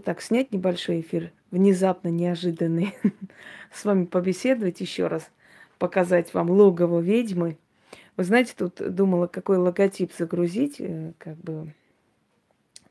[0.00, 2.94] так снять небольшой эфир, внезапно неожиданный,
[3.72, 5.30] с вами побеседовать еще раз,
[5.78, 7.56] показать вам логово ведьмы.
[8.16, 11.72] Вы знаете, тут думала, какой логотип загрузить, э, как бы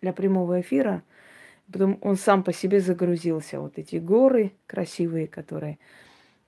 [0.01, 1.03] для прямого эфира.
[1.71, 3.59] Потом он сам по себе загрузился.
[3.59, 5.77] Вот эти горы красивые, которые,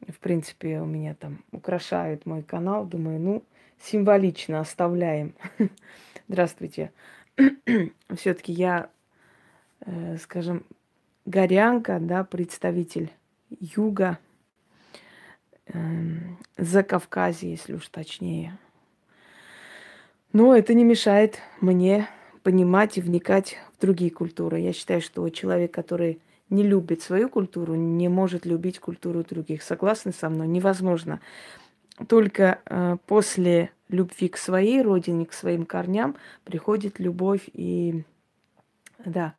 [0.08, 2.86] в принципе, у меня там украшают мой канал.
[2.86, 3.44] Думаю, ну,
[3.80, 5.36] символично оставляем.
[6.28, 6.92] Здравствуйте.
[8.16, 8.90] Все-таки я,
[9.86, 10.66] э, скажем,
[11.26, 13.12] горянка, да, представитель
[13.50, 14.18] юга,
[15.68, 15.80] э,
[16.58, 18.58] за Кавказе, если уж точнее.
[20.34, 22.08] Но это не мешает мне
[22.44, 24.60] понимать и вникать в другие культуры.
[24.60, 29.64] Я считаю, что человек, который не любит свою культуру, не может любить культуру других.
[29.64, 30.48] Согласны со мной?
[30.48, 31.22] Невозможно.
[32.08, 38.04] Только э, после любви к своей родине, к своим корням приходит любовь и
[39.06, 39.36] да.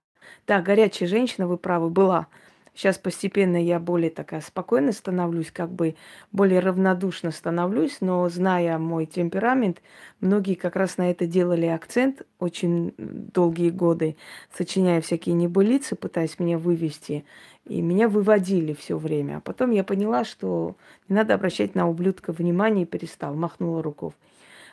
[0.47, 2.27] Да, горячая женщина, вы правы, была.
[2.75, 5.95] Сейчас постепенно я более такая спокойно становлюсь, как бы
[6.33, 9.83] более равнодушно становлюсь, но зная мой темперамент,
[10.21, 14.17] многие как раз на это делали акцент очень долгие годы,
[14.57, 17.27] сочиняя всякие небылицы, пытаясь меня вывести.
[17.67, 19.37] И меня выводили все время.
[19.37, 20.77] А потом я поняла, что
[21.09, 24.13] не надо обращать на ублюдка внимание и перестал, махнула рукой.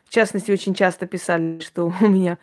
[0.05, 2.39] В частности, очень часто писали, что у меня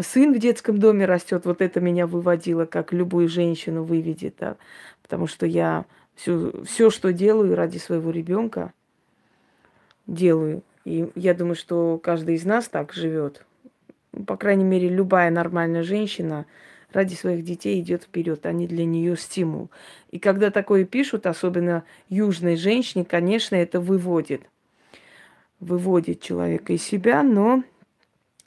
[0.00, 4.56] сын в детском доме растет, вот это меня выводило, как любую женщину выведет, да,
[5.02, 8.72] потому что я все, все, что делаю ради своего ребенка,
[10.06, 10.62] делаю.
[10.84, 13.44] И я думаю, что каждый из нас так живет.
[14.26, 16.46] По крайней мере, любая нормальная женщина
[16.92, 19.70] ради своих детей идет вперед, они для нее стимул.
[20.10, 24.42] И когда такое пишут, особенно южной женщине, конечно, это выводит.
[25.58, 27.64] Выводит человека из себя, но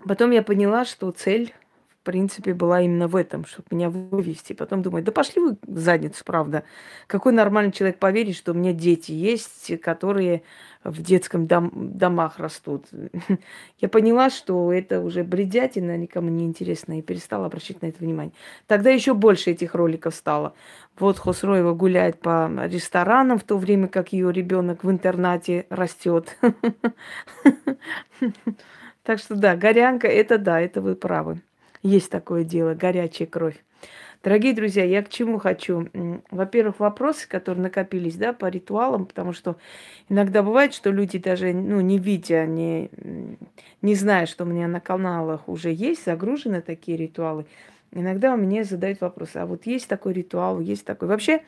[0.05, 1.53] Потом я поняла, что цель,
[2.01, 4.53] в принципе, была именно в этом, чтобы меня вывести.
[4.53, 6.63] Потом думаю, да пошли вы в задницу, правда.
[7.07, 10.43] Какой нормальный человек поверит, что у меня дети есть, которые
[10.83, 12.85] в детском дом, домах растут.
[13.79, 18.33] Я поняла, что это уже бредятина, никому не интересно, и перестала обращать на это внимание.
[18.67, 20.53] Тогда еще больше этих роликов стало.
[20.97, 26.37] Вот Хосроева гуляет по ресторанам, в то время как ее ребенок в интернате растет.
[29.07, 31.41] Так что да, горянка, это да, это вы правы.
[31.81, 33.55] Есть такое дело, горячая кровь.
[34.21, 35.87] Дорогие друзья, я к чему хочу?
[36.29, 39.55] Во-первых, вопросы, которые накопились, да, по ритуалам, потому что
[40.09, 42.89] иногда бывает, что люди даже, ну, не видя, не,
[43.81, 47.45] не зная, что у меня на каналах уже есть загружены такие ритуалы,
[47.93, 51.07] иногда у меня задают вопросы, а вот есть такой ритуал, есть такой.
[51.07, 51.43] Вообще,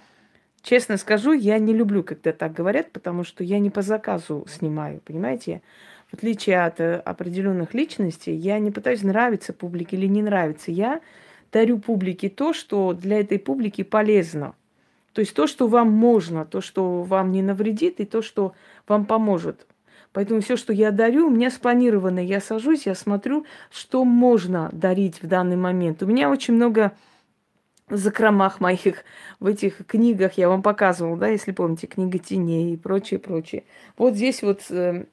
[0.61, 5.01] честно скажу, я не люблю, когда так говорят, потому что я не по заказу снимаю,
[5.03, 5.61] понимаете?
[6.09, 10.71] В отличие от э, определенных личностей, я не пытаюсь нравиться публике или не нравиться.
[10.71, 11.01] Я
[11.51, 14.53] дарю публике то, что для этой публики полезно.
[15.13, 18.53] То есть то, что вам можно, то, что вам не навредит, и то, что
[18.87, 19.67] вам поможет.
[20.11, 22.19] Поэтому все, что я дарю, у меня спланировано.
[22.19, 26.01] Я сажусь, я смотрю, что можно дарить в данный момент.
[26.01, 26.93] У меня очень много
[27.89, 29.03] закромах моих,
[29.39, 33.63] в этих книгах, я вам показывала, да, если помните, книга теней и прочее, прочее.
[33.97, 35.05] Вот здесь вот э,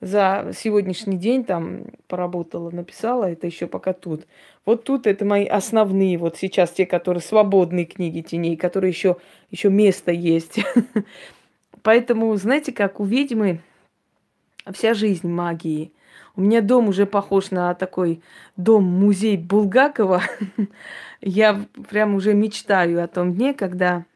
[0.00, 4.26] за сегодняшний день там поработала, написала, это еще пока тут.
[4.64, 9.18] Вот тут это мои основные, вот сейчас те, которые свободные книги теней, которые еще,
[9.50, 10.60] еще место есть.
[11.82, 13.60] Поэтому, знаете, как у ведьмы
[14.72, 15.92] вся жизнь магии.
[16.36, 18.22] У меня дом уже похож на такой
[18.56, 20.22] дом-музей Булгакова.
[21.20, 24.06] Я прям уже мечтаю о том дне, когда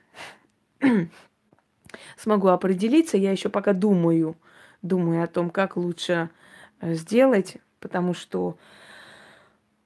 [2.17, 3.17] смогу определиться.
[3.17, 4.37] Я еще пока думаю,
[4.85, 6.31] думаю о том, как лучше
[6.81, 8.57] э, сделать, потому что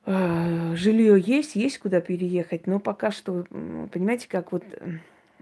[0.05, 3.47] э, жилье есть, есть куда переехать, но пока что,
[3.91, 4.65] понимаете, как вот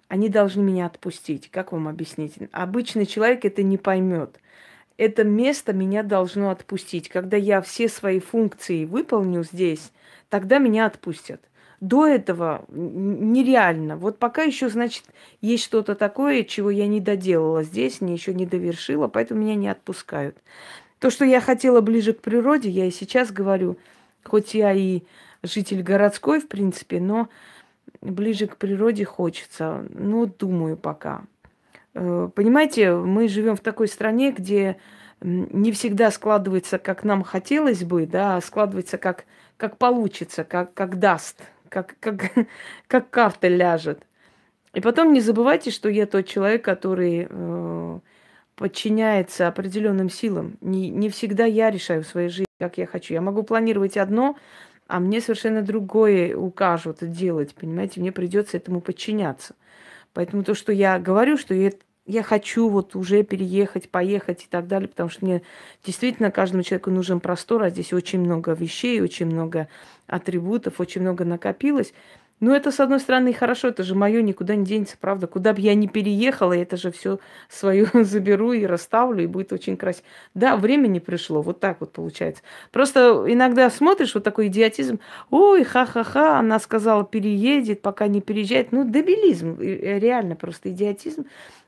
[0.09, 1.51] они должны меня отпустить.
[1.51, 2.35] Как вам объяснить?
[2.53, 4.39] Обычный человек это не поймет.
[4.99, 7.09] Это место меня должно отпустить.
[7.09, 9.91] Когда я все свои функции выполню здесь,
[10.29, 11.41] тогда меня отпустят
[11.81, 13.97] до этого нереально.
[13.97, 15.05] Вот пока еще, значит,
[15.41, 19.69] есть что-то такое, чего я не доделала здесь, не еще не довершила, поэтому меня не
[19.69, 20.37] отпускают.
[20.99, 23.77] То, что я хотела ближе к природе, я и сейчас говорю,
[24.25, 25.03] хоть я и
[25.43, 27.29] житель городской, в принципе, но
[28.01, 29.85] ближе к природе хочется.
[29.91, 31.23] Ну, думаю пока.
[31.95, 34.79] Э, понимаете, мы живем в такой стране, где
[35.21, 39.25] не всегда складывается, как нам хотелось бы, да, а складывается, как,
[39.57, 42.33] как получится, как, как даст как, как,
[42.87, 44.03] как карта ляжет.
[44.75, 48.01] И потом не забывайте, что я тот человек, который э,
[48.57, 50.59] подчиняется определенным силам.
[50.61, 53.15] Не, не всегда я решаю в своей жизни, как я хочу.
[53.15, 54.37] Я могу планировать одно,
[54.89, 59.55] а мне совершенно другое укажут делать, понимаете, мне придется этому подчиняться.
[60.13, 61.73] Поэтому то, что я говорю, что я,
[62.07, 65.43] я хочу вот уже переехать, поехать и так далее, потому что мне
[65.85, 69.69] действительно каждому человеку нужен простор, а здесь очень много вещей, очень много
[70.07, 71.93] атрибутов, очень много накопилось.
[72.39, 75.27] Ну, это, с одной стороны, хорошо, это же мое никуда не денется, правда.
[75.27, 77.19] Куда бы я ни переехала, это же все
[77.49, 80.05] свое заберу и расставлю, и будет очень красиво.
[80.35, 82.43] Да, время не пришло, вот так вот получается.
[82.73, 85.01] Просто иногда смотришь, вот такой идиотизм,
[85.31, 88.71] ой, ха-ха-ха, она сказала, переедет, пока не переезжает.
[88.71, 91.25] Ну, дебилизм, реально просто идиотизм.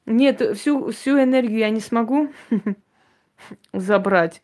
[0.08, 2.30] Нет, всю, всю энергию я не смогу
[3.72, 4.42] забрать.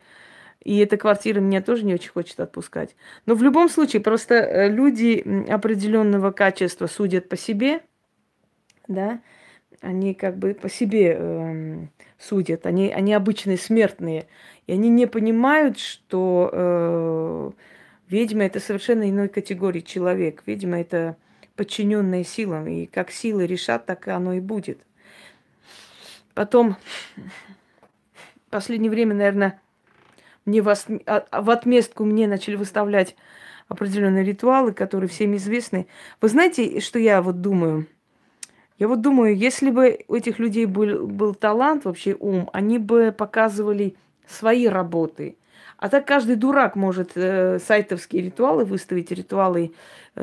[0.63, 2.97] И эта квартира меня тоже не очень хочет отпускать.
[3.27, 7.81] Но в любом случае, просто э, люди определенного качества судят по себе,
[8.89, 9.21] да,
[9.81, 11.87] они как бы по себе э,
[12.19, 14.27] судят, они, они обычные смертные,
[14.67, 17.51] и они не понимают, что э,
[18.09, 20.43] ведьма это совершенно иной категории человек.
[20.47, 21.17] Ведьма это
[21.57, 24.79] подчиненная силам, и как силы решат, так оно и будет.
[26.35, 26.77] Потом,
[27.17, 29.61] в последнее время, наверное,
[30.45, 33.17] мне вас, а, а в отместку мне начали выставлять
[33.69, 35.87] определенные ритуалы, которые всем известны.
[36.21, 37.87] Вы знаете, что я вот думаю?
[38.79, 43.15] Я вот думаю, если бы у этих людей был, был талант, вообще ум, они бы
[43.17, 43.95] показывали
[44.27, 45.37] свои работы.
[45.79, 49.73] А так каждый дурак может э, сайтовские ритуалы выставить, ритуалы,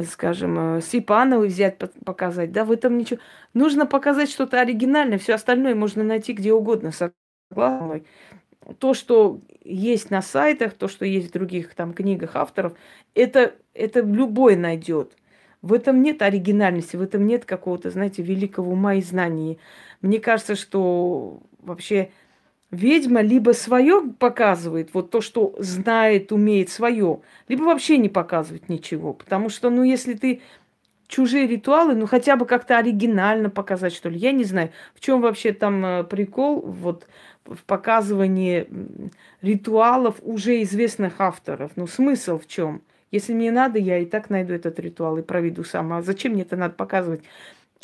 [0.10, 2.52] скажем, э, Сипановой взять, показать.
[2.52, 3.20] Да, в этом ничего.
[3.54, 8.02] Нужно показать что-то оригинальное, все остальное можно найти где угодно, согласна?
[8.80, 12.74] то, что есть на сайтах, то, что есть в других там книгах авторов,
[13.16, 15.18] это, это любой найдет.
[15.62, 19.60] В этом нет оригинальности, в этом нет какого-то, знаете, великого ума и знаний.
[20.02, 22.12] Мне кажется, что вообще
[22.72, 29.14] ведьма либо свое показывает, вот то, что знает, умеет свое, либо вообще не показывает ничего.
[29.14, 30.42] Потому что, ну, если ты
[31.08, 35.22] чужие ритуалы, ну, хотя бы как-то оригинально показать, что ли, я не знаю, в чем
[35.22, 37.08] вообще там э, прикол, вот,
[37.46, 38.68] в показывании
[39.42, 41.72] ритуалов уже известных авторов.
[41.76, 42.82] Ну, смысл в чем?
[43.12, 45.98] Если мне надо, я и так найду этот ритуал и проведу сама.
[45.98, 47.24] А зачем мне это надо показывать?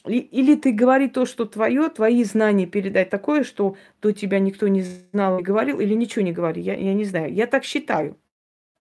[0.05, 4.83] Или ты говори то, что твое, твои знания передай такое, что до тебя никто не
[4.83, 6.61] знал и говорил, или ничего не говори.
[6.61, 7.33] Я, я не знаю.
[7.33, 8.17] Я так считаю,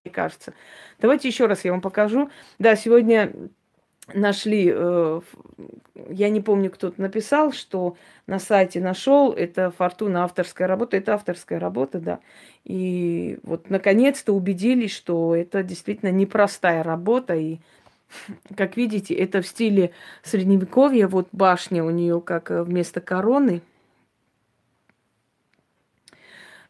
[0.04, 0.54] мне кажется.
[1.00, 2.30] Давайте еще раз я вам покажу.
[2.58, 3.32] Да, сегодня
[4.14, 5.20] нашли, э,
[6.10, 7.96] я не помню, кто-то написал, что
[8.26, 12.20] на сайте нашел, это Фортуна авторская работа, это авторская работа, да.
[12.64, 17.58] И вот наконец-то убедились, что это действительно непростая работа, и
[18.56, 19.92] как видите, это в стиле
[20.22, 23.62] средневековья, вот башня у нее как э, вместо короны.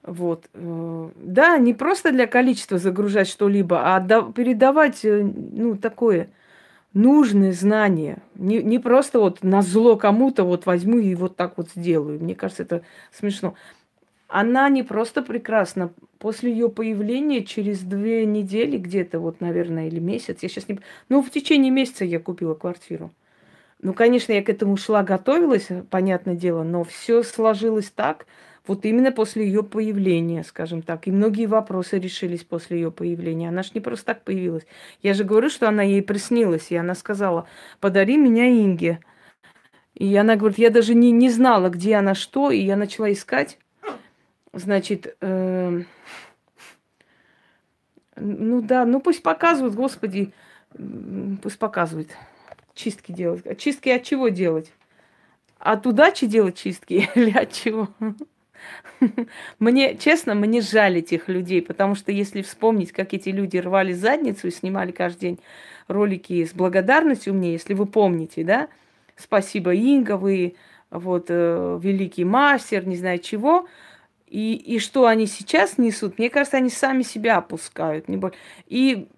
[0.03, 0.49] Вот.
[0.55, 4.01] Э, да, не просто для количества загружать что-либо, а
[4.33, 6.31] передавать, ну, такое–
[6.97, 8.19] нужные знания.
[8.35, 12.19] Не, не просто вот на зло кому-то вот возьму и вот так вот сделаю.
[12.19, 13.55] Мне кажется, это смешно.
[14.29, 15.93] Она не просто прекрасна.
[16.19, 20.81] После ее появления через две недели где-то, вот, наверное, или месяц, я сейчас не...
[21.09, 23.13] Ну, в течение месяца я купила квартиру.
[23.83, 28.27] Ну, конечно, я к этому шла, готовилась, понятное дело, но все сложилось так,
[28.67, 31.07] вот именно после ее появления, скажем так.
[31.07, 33.51] И многие вопросы решились после ее появления.
[33.51, 34.67] Она же не просто так появилась.
[35.03, 37.47] Я же говорю, что она ей приснилась, и она сказала,
[37.81, 38.99] подари меня Инге.
[39.95, 43.59] И она говорит, я даже не, не знала, где она что, и я начала искать.
[44.53, 45.83] Значит, э,
[48.17, 50.33] ну да, ну пусть показывают, господи,
[51.43, 52.11] пусть показывают.
[52.75, 53.47] Чистки делать.
[53.47, 54.73] А чистки от чего делать?
[55.59, 57.89] От удачи делать чистки или от чего?
[59.59, 64.49] Мне, честно, мне жаль этих людей, потому что если вспомнить, как эти люди рвали задницу
[64.49, 65.41] и снимали каждый день
[65.89, 68.69] ролики с благодарностью мне, если вы помните, да,
[69.17, 70.57] спасибо, Инга, вы
[70.91, 73.67] вот э, великий мастер, не знаю чего,
[74.27, 78.09] и, и что они сейчас несут, мне кажется, они сами себя опускают.
[78.09, 78.37] Не более.
[78.67, 79.09] И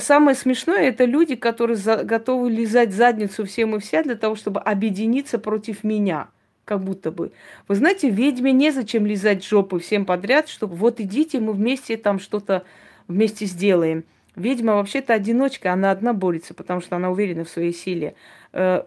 [0.00, 4.60] самое смешное, это люди, которые за, готовы лизать задницу всем и вся для того, чтобы
[4.60, 6.28] объединиться против меня–
[6.64, 7.32] как будто бы.
[7.68, 12.64] Вы знаете, ведьме незачем лизать жопу всем подряд, чтобы вот идите, мы вместе там что-то
[13.08, 14.04] вместе сделаем.
[14.36, 18.14] Ведьма вообще-то одиночка, она одна борется, потому что она уверена в своей силе.
[18.52, 18.82] Э,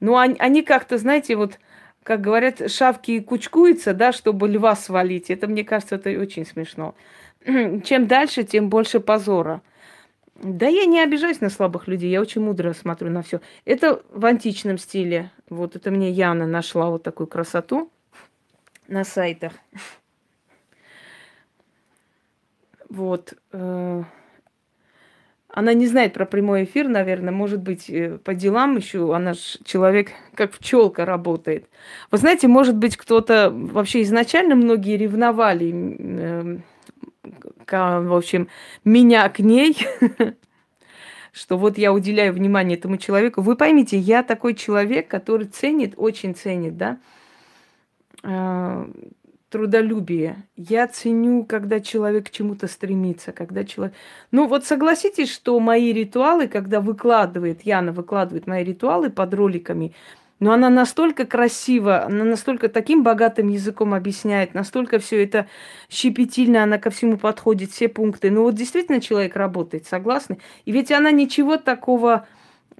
[0.00, 1.58] ну, они, они как-то, знаете, вот,
[2.10, 5.30] как говорят, шавки кучкуются, да, чтобы льва свалить.
[5.30, 6.96] Это, мне кажется, это очень смешно.
[7.44, 9.62] Чем дальше, тем больше позора.
[10.34, 13.40] Да я не обижаюсь на слабых людей, я очень мудро смотрю на все.
[13.64, 15.30] Это в античном стиле.
[15.48, 17.92] Вот это мне Яна нашла вот такую красоту
[18.88, 19.52] на сайтах.
[22.88, 23.34] Вот.
[25.52, 29.14] Она не знает про прямой эфир, наверное, может быть, э, по делам еще.
[29.14, 31.68] Она же человек, как пчелка работает.
[32.10, 36.58] Вы знаете, может быть, кто-то вообще изначально многие ревновали, э,
[37.72, 38.48] в общем,
[38.84, 39.76] меня к ней,
[41.32, 43.42] что вот я уделяю внимание этому человеку.
[43.42, 46.98] Вы поймите, я такой человек, который ценит, очень ценит, да,
[48.22, 48.86] э,
[49.50, 50.44] трудолюбие.
[50.56, 53.94] Я ценю, когда человек к чему-то стремится, когда человек...
[54.30, 59.92] Ну вот согласитесь, что мои ритуалы, когда выкладывает, Яна выкладывает мои ритуалы под роликами,
[60.38, 65.48] но она настолько красиво, она настолько таким богатым языком объясняет, настолько все это
[65.90, 68.30] щепетильно, она ко всему подходит, все пункты.
[68.30, 70.38] Ну вот действительно человек работает, согласны?
[70.64, 72.26] И ведь она ничего такого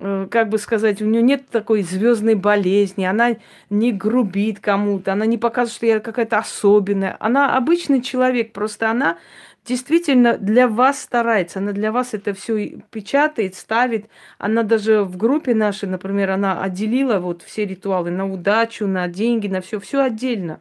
[0.01, 3.37] как бы сказать, у нее нет такой звездной болезни, она
[3.69, 7.17] не грубит кому-то, она не показывает, что я какая-то особенная.
[7.21, 9.19] Она обычный человек, просто она
[9.67, 14.07] действительно для вас старается, она для вас это все печатает, ставит.
[14.39, 19.49] Она даже в группе нашей, например, она отделила вот все ритуалы на удачу, на деньги,
[19.49, 20.61] на все, все отдельно.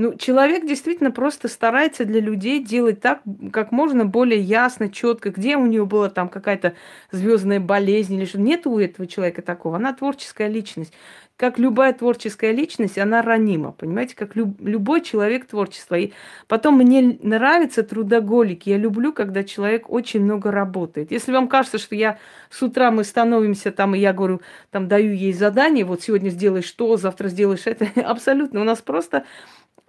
[0.00, 3.20] Ну, человек действительно просто старается для людей делать так,
[3.52, 6.72] как можно более ясно, четко, где у нее была там какая-то
[7.12, 8.40] звездная болезнь или что.
[8.40, 9.76] Нет у этого человека такого.
[9.76, 10.94] Она творческая личность.
[11.36, 15.96] Как любая творческая личность, она ранима, понимаете, как люб, любой человек творчества.
[15.96, 16.12] И
[16.48, 18.70] потом мне нравятся трудоголики.
[18.70, 21.10] Я люблю, когда человек очень много работает.
[21.10, 24.40] Если вам кажется, что я с утра мы становимся там, и я говорю,
[24.70, 28.62] там даю ей задание, вот сегодня сделаешь то, завтра сделаешь это, абсолютно.
[28.62, 29.24] У нас просто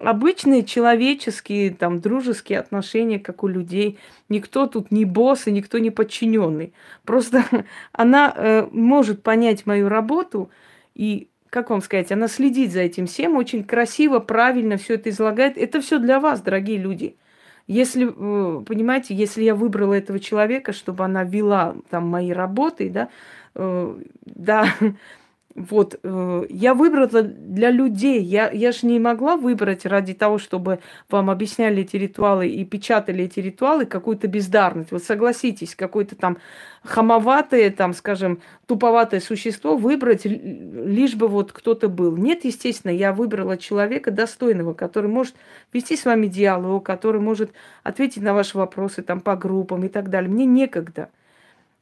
[0.04, 4.00] обычные человеческие, там, дружеские отношения, как у людей.
[4.30, 6.74] Никто тут не босс и никто не подчиненный.
[7.06, 7.44] Просто
[7.92, 10.50] она э, может понять мою работу
[10.96, 15.58] и, как вам сказать, она следит за этим всем, очень красиво, правильно все это излагает.
[15.58, 17.16] Это все для вас, дорогие люди.
[17.68, 23.10] Если, э, понимаете, если я выбрала этого человека, чтобы она вела там мои работы, да,
[23.56, 24.68] э, да,
[25.54, 28.22] Вот, э, я выбрала для людей.
[28.22, 30.80] Я, я же не могла выбрать ради того, чтобы
[31.10, 34.92] вам объясняли эти ритуалы и печатали эти ритуалы какую-то бездарность.
[34.92, 36.38] Вот согласитесь, какое-то там
[36.84, 42.16] хамоватое, там, скажем, туповатое существо выбрать, лишь бы вот кто-то был.
[42.16, 45.36] Нет, естественно, я выбрала человека достойного, который может
[45.74, 47.52] вести с вами диалог, который может
[47.84, 50.32] ответить на ваши вопросы там по группам и так далее.
[50.32, 51.10] Мне некогда.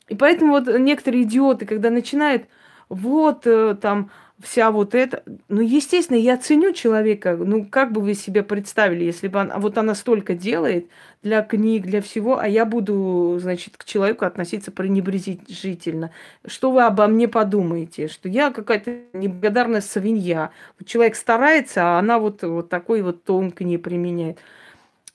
[0.07, 2.45] И поэтому вот некоторые идиоты, когда начинают
[2.89, 5.23] вот э, там вся вот эта...
[5.49, 7.35] Ну, естественно, я ценю человека.
[7.37, 9.57] Ну, как бы вы себе представили, если бы она...
[9.57, 10.87] Вот она столько делает
[11.21, 16.11] для книг, для всего, а я буду, значит, к человеку относиться пренебрежительно.
[16.45, 18.07] Что вы обо мне подумаете?
[18.07, 20.51] Что я какая-то неблагодарная свинья.
[20.85, 24.39] Человек старается, а она вот, вот такой вот тон к ней применяет.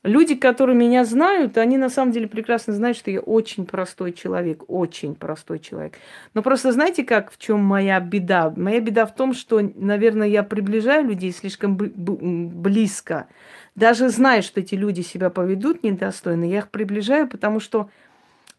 [0.05, 4.65] Люди, которые меня знают, они на самом деле прекрасно знают, что я очень простой человек,
[4.69, 5.95] очень простой человек.
[6.35, 8.53] Но просто знаете, как в чем моя беда?
[8.55, 13.29] Моя беда в том, что, наверное, я приближаю людей слишком близко.
[13.77, 17.89] Даже зная, что эти люди себя поведут недостойно, я их приближаю, потому что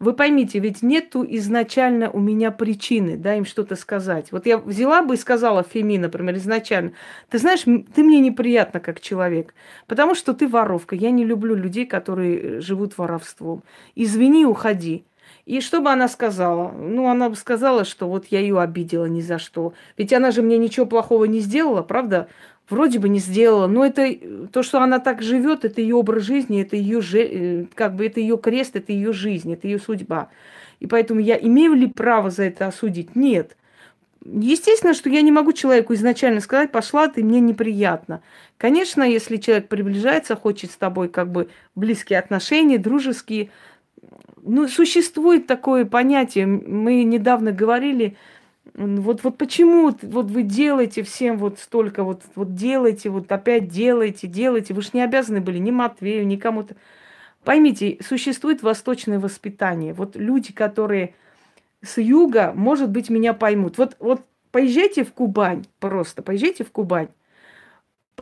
[0.05, 4.31] вы поймите, ведь нету изначально у меня причины, да, им что-то сказать.
[4.31, 6.91] Вот я взяла бы и сказала Феми, например, изначально,
[7.29, 9.55] ты знаешь, ты мне неприятно как человек,
[9.87, 10.95] потому что ты воровка.
[10.95, 13.63] Я не люблю людей, которые э, живут воровством.
[13.95, 15.05] Извини, уходи.
[15.45, 16.71] И что бы она сказала?
[16.71, 19.73] Ну, она бы сказала, что вот я ее обидела ни за что.
[19.97, 22.27] Ведь она же мне ничего плохого не сделала, правда?
[22.69, 24.09] Вроде бы не сделала, но это
[24.51, 28.19] то, что она так живет, это ее образ жизни, это ее э, как бы это
[28.19, 30.29] ее крест, это ее жизнь, это ее судьба.
[30.79, 33.15] И поэтому я имею ли право за это осудить?
[33.15, 33.55] Нет.
[34.25, 38.21] Естественно, что я не могу человеку изначально сказать, пошла ты, мне неприятно.
[38.57, 43.51] Конечно, если человек приближается, хочет с тобой как бы близкие отношения, дружеские,
[44.41, 48.17] ну, существует такое понятие, мы недавно говорили,
[48.73, 54.27] вот, вот почему вот вы делаете всем вот столько, вот, вот делаете, вот опять делаете,
[54.27, 54.73] делаете.
[54.73, 56.75] Вы же не обязаны были ни Матвею, ни кому-то.
[57.43, 59.93] Поймите, существует восточное воспитание.
[59.93, 61.13] Вот люди, которые
[61.81, 63.77] с юга, может быть, меня поймут.
[63.77, 67.09] Вот, вот поезжайте в Кубань просто, поезжайте в Кубань.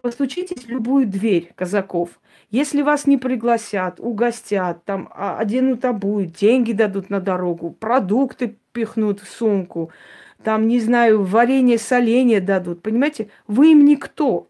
[0.01, 2.19] Постучитесь в любую дверь казаков.
[2.49, 9.21] Если вас не пригласят, угостят, там а, оденут обуют, деньги дадут на дорогу, продукты пихнут
[9.21, 9.89] в сумку–
[10.43, 13.29] там, не знаю, варенье, соленье дадут, понимаете?
[13.47, 14.49] Вы им никто.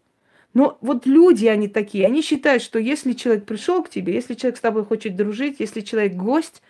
[0.52, 4.56] Но вот люди, они такие, они считают, что если человек пришел к тебе, если человек
[4.56, 6.62] с тобой хочет дружить, если человек гость,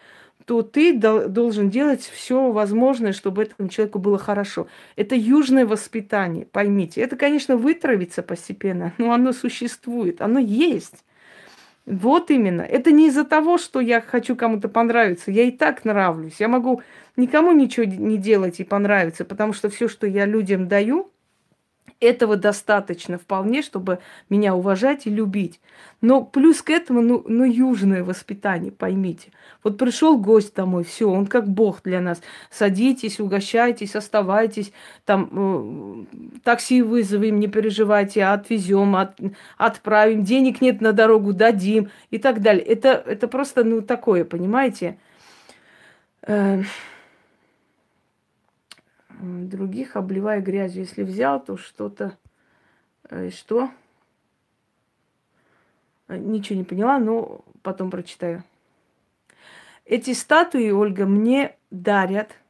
[0.46, 4.66] то ты должен делать все возможное, чтобы этому человеку было хорошо.
[4.96, 7.00] Это южное воспитание, поймите.
[7.00, 11.04] Это, конечно, вытравится постепенно, но оно существует, оно есть.
[11.86, 12.62] Вот именно.
[12.62, 15.30] Это не из-за того, что я хочу кому-то понравиться.
[15.30, 16.36] Я и так нравлюсь.
[16.38, 16.82] Я могу
[17.16, 21.12] никому ничего не делать и понравиться, потому что все, что я людям даю,
[22.00, 23.98] этого достаточно вполне, чтобы
[24.28, 25.60] меня уважать и любить.
[26.00, 29.30] Но плюс к этому, ну, ну южное воспитание, поймите.
[29.62, 32.20] Вот пришел гость домой, все, он как бог для нас.
[32.50, 34.72] Садитесь, угощайтесь, оставайтесь,
[35.04, 39.18] там э, такси вызовем, не переживайте, отвезем, от,
[39.56, 42.64] отправим, денег нет на дорогу, дадим и так далее.
[42.64, 44.98] Это, это просто, ну, такое, понимаете?
[46.26, 46.62] Э,
[49.20, 50.82] других обливая грязью.
[50.82, 52.16] Если взял, то что-то...
[53.08, 53.70] Э, что?
[56.08, 58.44] Э, ничего не поняла, но потом прочитаю.
[59.84, 62.38] Эти статуи, Ольга, мне дарят–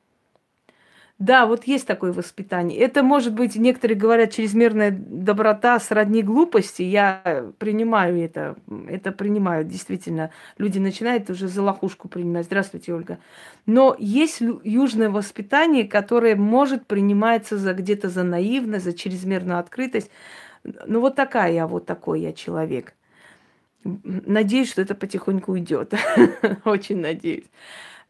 [1.20, 2.76] да, вот есть такое воспитание.
[2.80, 6.82] Это может быть, некоторые говорят, чрезмерная доброта сродни глупости.
[6.82, 8.56] Я принимаю это.
[8.88, 10.32] Это принимаю, действительно.
[10.58, 12.46] Люди начинают уже за лохушку принимать.
[12.46, 13.18] Здравствуйте, Ольга.
[13.64, 20.10] Но есть южное воспитание, которое может приниматься за где-то за наивность, за чрезмерную открытость.
[20.64, 22.92] Ну, вот такая я, вот такой я человек.
[23.84, 25.94] Надеюсь, что это потихоньку уйдет.
[26.64, 27.44] Очень надеюсь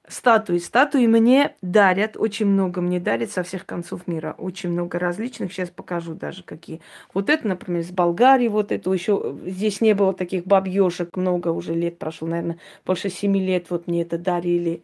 [0.08, 0.58] статуи.
[0.58, 4.34] Статуи мне дарят, очень много мне дарят со всех концов мира.
[4.38, 5.52] Очень много различных.
[5.52, 6.80] Сейчас покажу даже какие.
[7.12, 9.36] Вот это, например, из Болгарии, вот это еще.
[9.44, 14.02] Здесь не было таких бабьешек много уже лет прошло, наверное, больше семи лет вот мне
[14.02, 14.82] это дарили.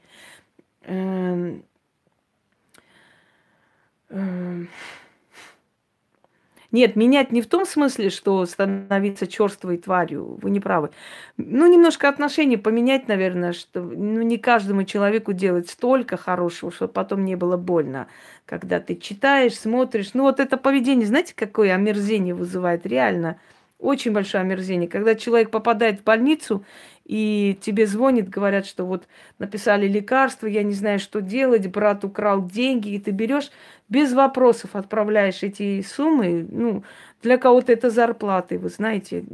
[6.73, 10.39] Нет, менять не в том смысле, что становиться черствой тварью.
[10.41, 10.91] Вы не правы.
[11.37, 17.25] Ну, немножко отношения поменять, наверное, что ну, не каждому человеку делать столько хорошего, чтобы потом
[17.25, 18.07] не было больно.
[18.47, 20.11] Когда ты читаешь, смотришь.
[20.15, 22.87] Ну, вот это поведение, знаете, какое омерзение вызывает?
[22.87, 23.39] Реально
[23.81, 24.89] очень большое омерзение.
[24.89, 26.65] Когда человек попадает в больницу,
[27.05, 29.09] и тебе звонят, говорят, что вот
[29.39, 33.51] написали лекарство, я не знаю, что делать, брат украл деньги, и ты берешь
[33.91, 36.47] без вопросов отправляешь эти суммы.
[36.49, 36.85] Ну,
[37.23, 39.25] для кого-то это зарплаты, вы знаете,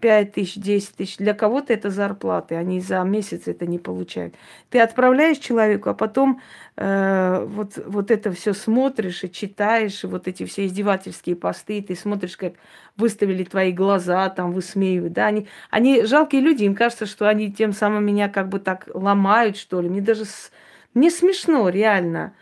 [0.00, 1.16] 5 тысяч, 10 тысяч.
[1.16, 4.34] Для кого-то это зарплаты, они за месяц это не получают.
[4.70, 6.40] Ты отправляешь человеку, а потом
[6.76, 11.82] э, вот, вот это все смотришь и читаешь, и вот эти все издевательские посты, и
[11.82, 12.54] ты смотришь, как
[12.96, 15.14] выставили твои глаза, там высмеивают.
[15.14, 15.26] Да?
[15.26, 19.56] Они, они жалкие люди, им кажется, что они тем самым меня как бы так ломают,
[19.56, 19.88] что ли.
[19.88, 20.50] Мне даже с...
[20.92, 22.34] мне смешно, реально.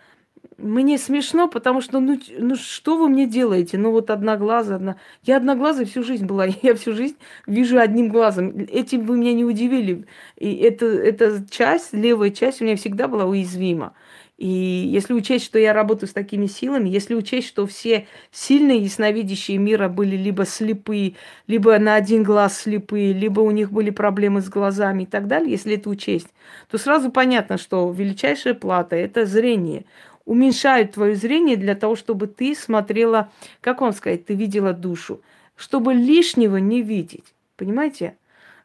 [0.63, 3.79] Мне смешно, потому что, ну, ну что вы мне делаете?
[3.79, 4.97] Ну вот одноглазая, одна...
[5.25, 7.17] Я одноглазая всю жизнь была, я всю жизнь
[7.49, 8.67] вижу одним глазом.
[8.71, 10.07] Этим вы меня не удивили.
[10.37, 13.95] И это, эта часть, левая часть у меня всегда была уязвима.
[14.39, 19.59] И если учесть, что я работаю с такими силами, если учесть, что все сильные ясновидящие
[19.59, 21.15] мира были либо слепые,
[21.47, 25.53] либо на один глаз слепые, либо у них были проблемы с глазами и так далее,
[25.53, 26.29] если это учесть,
[26.71, 29.85] то сразу понятно, что величайшая плата– это зрение
[30.25, 33.31] уменьшают твое зрение для того, чтобы ты смотрела,
[33.61, 35.21] как он сказать, ты видела душу,
[35.57, 37.35] чтобы лишнего не видеть.
[37.57, 38.17] Понимаете?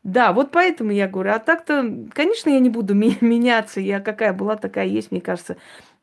[0.03, 4.55] Да, вот поэтому я говорю, а так-то, конечно, я не буду меняться, я какая была,
[4.55, 5.57] такая есть, мне кажется.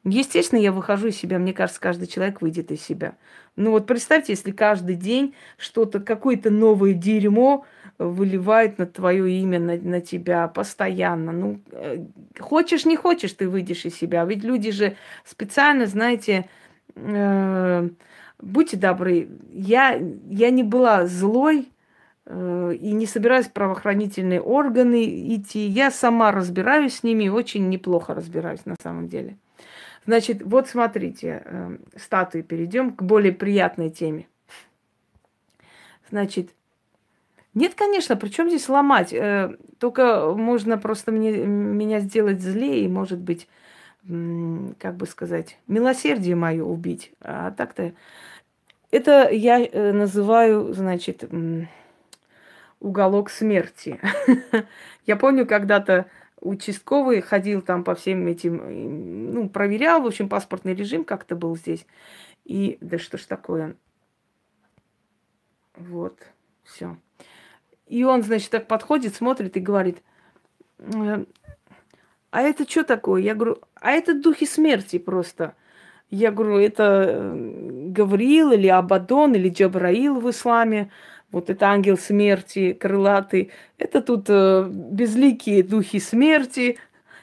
[0.05, 3.17] Естественно, я выхожу из себя, мне кажется, каждый человек выйдет из себя.
[3.57, 7.65] Ну вот представьте, если каждый день что-то, какое-то новое дерьмо
[8.09, 11.33] выливает на твое имя, на, на тебя постоянно.
[11.33, 12.05] Ну, э,
[12.39, 14.25] хочешь, не хочешь, ты выйдешь из себя.
[14.25, 16.49] Ведь люди же специально, знаете,
[16.95, 17.89] э,
[18.41, 21.69] будьте добры, я, я не была злой,
[22.27, 25.67] э, и не собираюсь в правоохранительные органы идти.
[25.67, 29.37] Я сама разбираюсь с ними, очень неплохо разбираюсь на самом деле.
[30.07, 34.27] Значит, вот смотрите, э, статуи перейдем к более приятной теме.
[36.11, 36.51] Значит,
[37.55, 39.13] нет, конечно, причем здесь ломать?
[39.13, 43.49] Э, только можно просто мне, меня сделать злее и, может быть,
[44.79, 47.13] как бы сказать, милосердие мое убить.
[47.21, 47.95] А так-то
[48.91, 51.25] это я э, называю, значит,
[52.81, 53.99] уголок смерти.
[55.07, 56.07] Я помню, когда-то
[56.41, 61.87] участковый ходил там по всем этим, ну, проверял, в общем, паспортный режим как-то был здесь.
[62.45, 63.75] И, да что ж такое.
[65.77, 66.19] Вот,
[66.63, 66.97] все.
[67.95, 69.99] И он, значит, так подходит, смотрит и говорит,
[70.81, 71.25] «Э,
[72.33, 73.23] а это что такое?
[73.23, 75.55] Я говорю, а это духи смерти просто.
[76.11, 80.91] Я говорю, это э, Гавриил или Абадон или Джабраил в исламе.
[81.31, 83.53] Вот это ангел смерти, крылатый.
[83.79, 86.79] Это тут э, безликие духи смерти.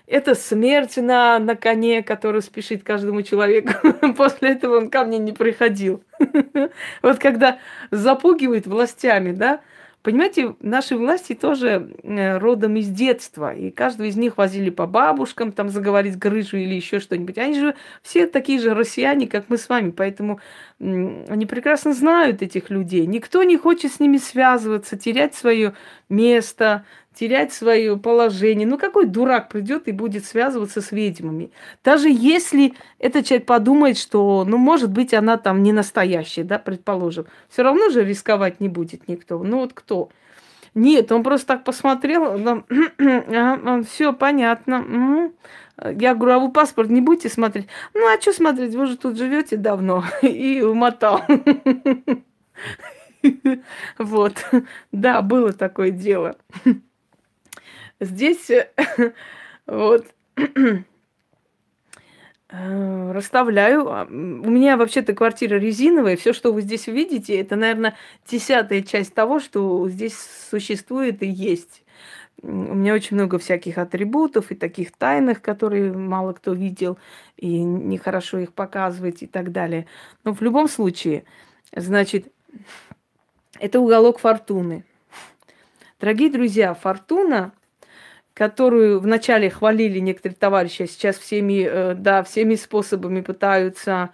[0.08, 3.74] Это смерть на, на коне, который спешит каждому человеку.
[4.16, 6.02] После этого он ко мне не приходил.
[7.02, 7.60] Вот когда
[7.92, 9.60] запугивают властями, да,
[10.04, 15.52] Понимаете, наши власти тоже э, родом из детства, и каждого из них возили по бабушкам,
[15.52, 17.38] там заговорить грыжу или еще что-нибудь.
[17.38, 20.40] Они же все такие же россияне, как мы с вами, поэтому
[20.80, 23.06] они прекрасно знают этих людей.
[23.06, 25.74] Никто не хочет с ними связываться, терять свое
[26.10, 28.68] место, терять свое положение.
[28.68, 31.52] Ну, какой дурак придет и будет связываться с ведьмами?
[31.84, 37.26] Даже если этот человек подумает, что, ну, может быть, она там не настоящая, да, предположим.
[37.50, 39.42] Все равно же рисковать не будет никто.
[39.44, 40.10] Ну, вот кто?
[40.74, 42.64] Нет, он просто так посмотрел,
[43.86, 45.32] все понятно.
[45.84, 47.68] Я говорю, а вы паспорт не будете смотреть?
[47.94, 48.76] Ну, а что смотреть?
[48.76, 50.04] Вы же тут живете давно.
[50.22, 51.24] И умотал.
[53.98, 54.46] Вот.
[54.92, 56.36] Да, было такое дело.
[58.02, 58.50] Здесь
[59.68, 60.08] вот
[62.50, 63.88] э, расставляю.
[63.90, 66.18] А, у меня вообще-то квартира резиновая.
[66.18, 67.96] Все, что вы здесь видите, это, наверное,
[68.28, 70.18] десятая часть того, что здесь
[70.50, 71.84] существует и есть.
[72.42, 76.98] У меня очень много всяких атрибутов и таких тайных, которые мало кто видел,
[77.38, 79.86] и нехорошо их показывать и так далее.
[80.24, 81.24] Но в любом случае,
[81.76, 82.34] значит,
[83.60, 84.86] это уголок фортуны.
[86.00, 87.52] Дорогие друзья, фортуна
[88.42, 94.10] которую вначале хвалили некоторые товарищи, а сейчас всеми, э, да, всеми способами пытаются,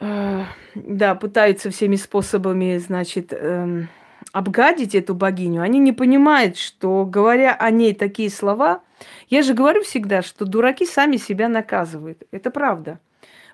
[0.00, 3.88] э, да, пытаются всеми способами, значит, эм,
[4.32, 5.60] обгадить эту богиню.
[5.60, 8.80] Они не понимают, что, говоря о ней такие слова,
[9.28, 12.22] я же говорю всегда, что дураки сами себя наказывают.
[12.30, 12.98] Это правда.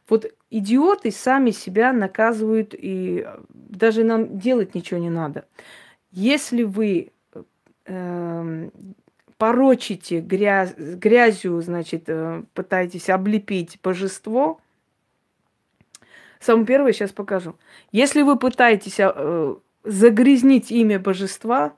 [0.09, 5.46] Вот идиоты сами себя наказывают, и даже нам делать ничего не надо.
[6.12, 7.11] Если вы
[7.87, 8.70] э,
[9.40, 14.61] порочите грязь, грязью, значит, э, пытаетесь облепить божество,
[16.40, 17.57] самое первое сейчас покажу.
[17.90, 21.72] Если вы пытаетесь э, загрязнить имя божества,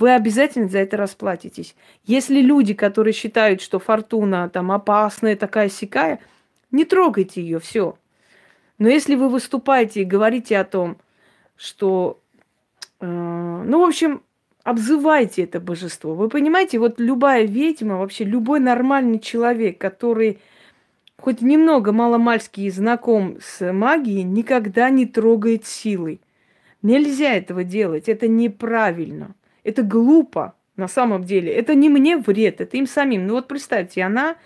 [0.00, 1.76] вы обязательно за это расплатитесь.
[2.02, 6.18] Если люди, которые считают, что фортуна там опасная, такая сякая,
[6.72, 7.96] не трогайте ее, все.
[8.78, 10.96] Но если вы выступаете и говорите о том,
[11.56, 12.18] что,
[12.98, 14.22] э, ну, в общем,
[14.66, 16.14] обзывайте это божество.
[16.14, 20.40] Вы понимаете, вот любая ведьма, вообще любой нормальный человек, который
[21.18, 26.20] хоть немного маломальски знаком с магией, никогда не трогает силой.
[26.82, 31.52] Нельзя этого делать, это неправильно, это глупо на самом деле.
[31.52, 33.28] Это не мне вред, это им самим.
[33.28, 34.36] Ну вот представьте, она,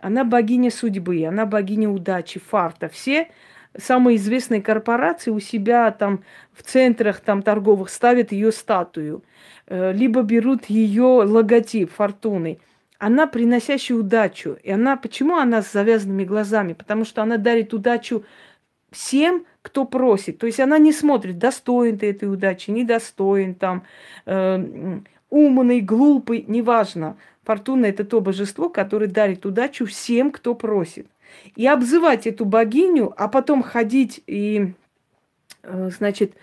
[0.00, 2.88] она богиня судьбы, она богиня удачи, фарта.
[2.88, 3.28] Все
[3.76, 9.24] самые известные корпорации у себя там в центрах там торговых ставят ее статую,
[9.66, 12.58] э, либо берут ее логотип фортуны.
[12.98, 14.56] Она приносящая удачу.
[14.62, 16.72] И она, почему она с завязанными глазами?
[16.72, 18.24] Потому что она дарит удачу
[18.90, 20.38] всем, кто просит.
[20.38, 23.82] То есть она не смотрит, достоин ты этой удачи, недостоин там,
[24.26, 27.16] э, умный, глупый, неважно.
[27.42, 31.08] Фортуна это то божество, которое дарит удачу всем, кто просит.
[31.56, 34.74] И обзывать эту богиню, а потом ходить и,
[35.62, 36.34] э, значит,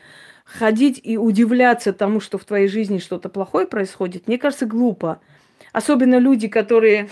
[0.46, 5.22] ходить и удивляться тому, что в твоей жизни что-то плохое происходит, мне кажется, глупо.
[5.72, 7.10] Особенно люди, которые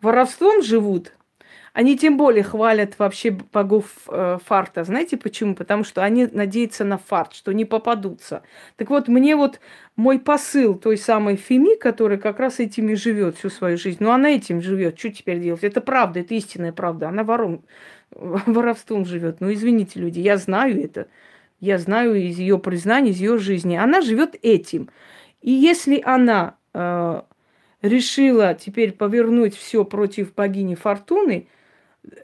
[0.00, 1.12] воровством живут,
[1.76, 4.82] они тем более хвалят вообще богов э, фарта.
[4.82, 5.54] Знаете почему?
[5.54, 8.40] Потому что они надеются на фарт, что не попадутся.
[8.76, 9.60] Так вот, мне вот
[9.94, 14.30] мой посыл той самой Феми, которая как раз этими живет всю свою жизнь, ну она
[14.30, 15.64] этим живет, что теперь делать?
[15.64, 17.10] Это правда, это истинная правда.
[17.10, 17.62] Она вором,
[18.10, 19.42] воровством живет.
[19.42, 21.08] Ну извините, люди, я знаю это.
[21.60, 23.76] Я знаю из ее признаний, из ее жизни.
[23.76, 24.88] Она живет этим.
[25.42, 27.20] И если она э,
[27.82, 31.48] решила теперь повернуть все против богини Фортуны,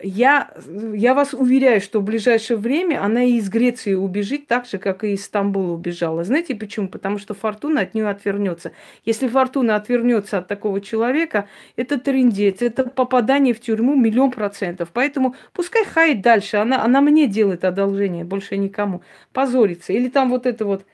[0.03, 0.51] я,
[0.95, 5.05] я вас уверяю, что в ближайшее время она и из Греции убежит так же, как
[5.05, 6.25] и из Стамбула убежала.
[6.25, 6.89] Знаете почему?
[6.89, 8.73] Потому что фортуна от нее отвернется.
[9.05, 14.91] Если фортуна отвернется от такого человека, это трендец, это попадание в тюрьму миллион процентов.
[14.93, 16.57] Поэтому пускай хает дальше.
[16.59, 19.03] Она, она мне делает одолжение, больше никому.
[19.33, 19.93] Позорится.
[19.93, 20.87] Или там вот это вот...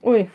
[0.00, 0.30] Ой,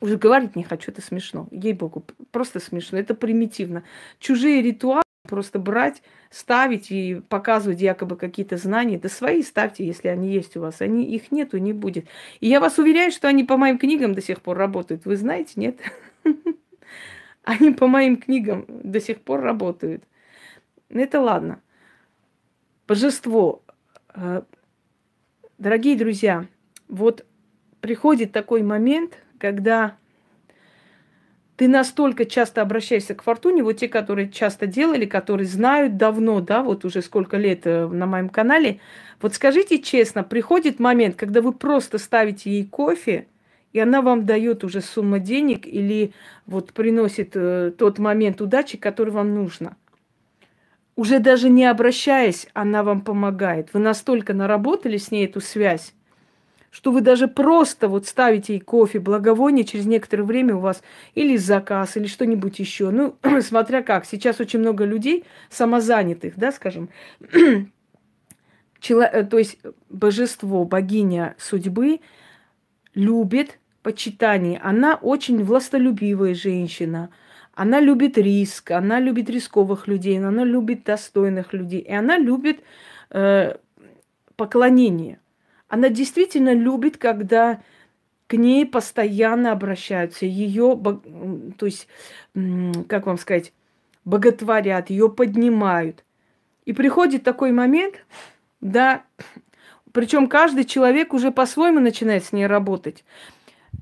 [0.00, 1.48] уже говорить не хочу, это смешно.
[1.50, 2.98] Ей-богу, просто смешно.
[2.98, 3.82] Это примитивно.
[4.18, 8.98] Чужие ритуалы просто брать, ставить и показывать якобы какие-то знания.
[8.98, 10.80] Да свои ставьте, если они есть у вас.
[10.80, 12.06] Они, их нету, не будет.
[12.40, 15.04] И я вас уверяю, что они по моим книгам до сих пор работают.
[15.04, 15.78] Вы знаете, нет?
[17.42, 20.04] Они по моим книгам до сих пор работают.
[20.90, 21.62] Это ладно.
[22.86, 23.62] Божество.
[24.14, 24.42] Э,
[25.56, 26.46] дорогие друзья,
[26.86, 27.24] вот
[27.80, 29.96] приходит такой момент, когда
[31.60, 36.62] ты настолько часто обращаешься к фортуне, вот те, которые часто делали, которые знают давно, да,
[36.62, 38.80] вот уже сколько лет э, на моем канале,
[39.20, 43.26] вот скажите честно, приходит момент, когда вы просто ставите ей кофе,
[43.74, 46.14] и она вам дает уже сумму денег или
[46.46, 49.76] вот приносит э, тот момент удачи, который вам нужно.
[50.96, 53.74] Уже даже не обращаясь, она вам помогает.
[53.74, 55.92] Вы настолько наработали с ней эту связь,
[56.70, 60.82] что вы даже просто вот ставите ей кофе, благовоние, через некоторое время у вас
[61.14, 62.90] или заказ, или что-нибудь еще.
[62.90, 64.04] Ну, смотря как.
[64.04, 66.88] Сейчас очень много людей самозанятых, да, скажем.
[68.80, 69.02] Чело...
[69.02, 72.00] Э, то есть божество, богиня судьбы
[72.94, 74.60] любит почитание.
[74.62, 77.10] Она очень властолюбивая женщина.
[77.52, 81.80] Она любит риск, она любит рисковых людей, она любит достойных людей.
[81.80, 82.60] И она любит
[83.10, 83.56] э,
[84.36, 85.18] поклонение.
[85.70, 87.62] Она действительно любит, когда
[88.26, 90.78] к ней постоянно обращаются, ее,
[91.56, 91.88] то есть,
[92.88, 93.52] как вам сказать,
[94.04, 96.04] боготворят, ее поднимают.
[96.64, 98.04] И приходит такой момент,
[98.60, 99.04] да,
[99.92, 103.04] причем каждый человек уже по-своему начинает с ней работать.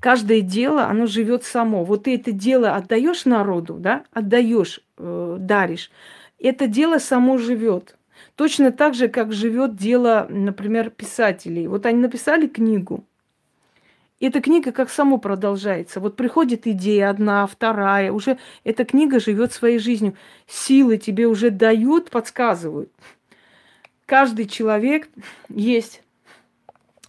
[0.01, 1.85] Каждое дело, оно живет само.
[1.85, 5.91] Вот ты это дело отдаешь народу, да, отдаешь, э, даришь.
[6.39, 7.98] Это дело само живет.
[8.39, 11.67] Точно так же, как живет дело, например, писателей.
[11.67, 13.05] Вот они написали книгу,
[14.21, 15.99] и эта книга как само продолжается.
[15.99, 20.15] Вот приходит идея одна, вторая, уже эта книга живет своей жизнью.
[20.47, 22.93] Силы тебе уже дают, подсказывают.
[24.07, 25.09] Каждый человек
[25.49, 26.05] есть.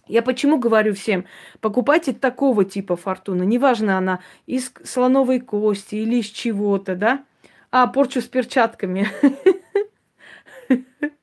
[0.08, 1.26] Я почему говорю всем,
[1.60, 3.44] покупайте такого типа фортуны.
[3.44, 7.24] Неважно, она из слоновой кости или из чего-то, да?
[7.70, 9.06] А, порчу с перчатками.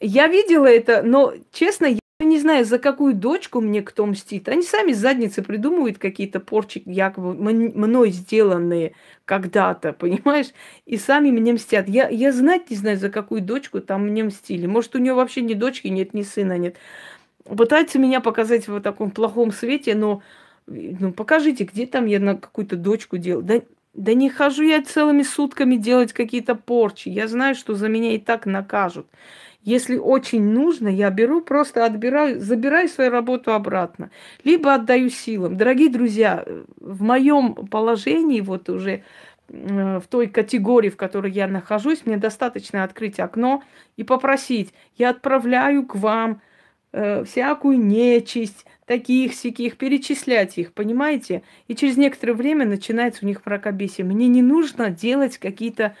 [0.00, 4.48] Я видела это, но, честно, я не знаю, за какую дочку мне кто мстит.
[4.48, 10.48] Они сами задницы придумывают какие-то порчи, якобы мной сделанные когда-то, понимаешь?
[10.86, 11.88] И сами мне мстят.
[11.88, 14.66] Я, я знать не знаю, за какую дочку там мне мстили.
[14.66, 16.76] Может, у нее вообще ни дочки нет, ни сына нет.
[17.44, 20.22] Пытаются меня показать в таком плохом свете, но
[20.66, 23.42] ну, покажите, где там я на какую-то дочку делал.
[23.42, 23.60] Да,
[23.94, 27.08] да не хожу я целыми сутками делать какие-то порчи.
[27.08, 29.06] Я знаю, что за меня и так накажут.
[29.66, 34.10] Если очень нужно, я беру, просто отбираю, забираю свою работу обратно.
[34.44, 35.56] Либо отдаю силам.
[35.56, 36.46] Дорогие друзья,
[36.78, 39.02] в моем положении, вот уже
[39.48, 43.64] э, в той категории, в которой я нахожусь, мне достаточно открыть окно
[43.96, 44.72] и попросить.
[44.96, 46.40] Я отправляю к вам
[46.92, 51.42] э, всякую нечисть, таких сяких, перечислять их, понимаете?
[51.66, 54.04] И через некоторое время начинается у них мракобесие.
[54.04, 55.96] Мне не нужно делать какие-то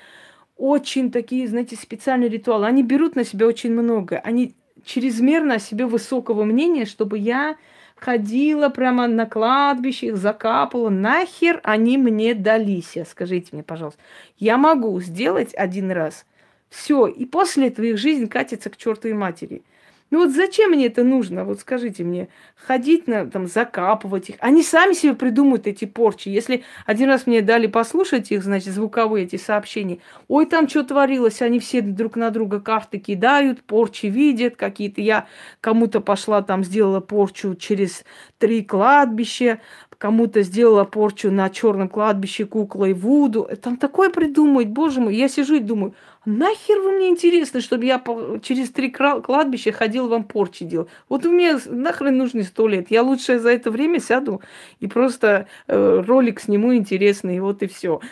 [0.56, 2.66] очень такие, знаете, специальные ритуалы.
[2.66, 4.18] Они берут на себя очень много.
[4.18, 7.56] Они чрезмерно о себе высокого мнения, чтобы я
[7.96, 10.90] ходила прямо на кладбище, их закапывала.
[10.90, 14.00] Нахер они мне дались, скажите мне, пожалуйста.
[14.38, 16.24] Я могу сделать один раз.
[16.68, 19.62] Все, и после этого их жизнь катится к чертовой матери.
[20.10, 21.44] Ну вот зачем мне это нужно?
[21.44, 24.36] Вот скажите мне, ходить на, там, закапывать их.
[24.38, 26.28] Они сами себе придумают эти порчи.
[26.28, 29.98] Если один раз мне дали послушать их, значит, звуковые эти сообщения.
[30.28, 35.00] Ой, там что творилось, они все друг на друга карты кидают, порчи видят какие-то.
[35.00, 35.26] Я
[35.60, 38.04] кому-то пошла там, сделала порчу через
[38.38, 39.60] три кладбища,
[39.98, 43.48] кому-то сделала порчу на черном кладбище куклой Вуду.
[43.62, 45.14] Там такое придумать, боже мой.
[45.14, 48.02] Я сижу и думаю, нахер вы мне интересно, чтобы я
[48.42, 50.88] через три кладбища ходил вам порчи делал.
[51.08, 52.90] Вот у меня нахрен нужны сто лет.
[52.90, 54.42] Я лучше за это время сяду
[54.80, 58.00] и просто э, ролик сниму интересный, вот и все.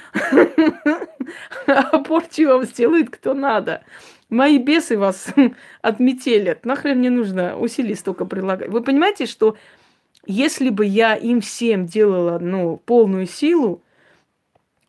[1.66, 3.82] А порчи вам сделает кто надо.
[4.28, 5.28] Мои бесы вас
[5.82, 6.66] отметелят.
[6.66, 8.70] Нахрен мне нужно усилий столько прилагать.
[8.70, 9.56] Вы понимаете, что
[10.26, 13.82] если бы я им всем делала, ну, полную силу,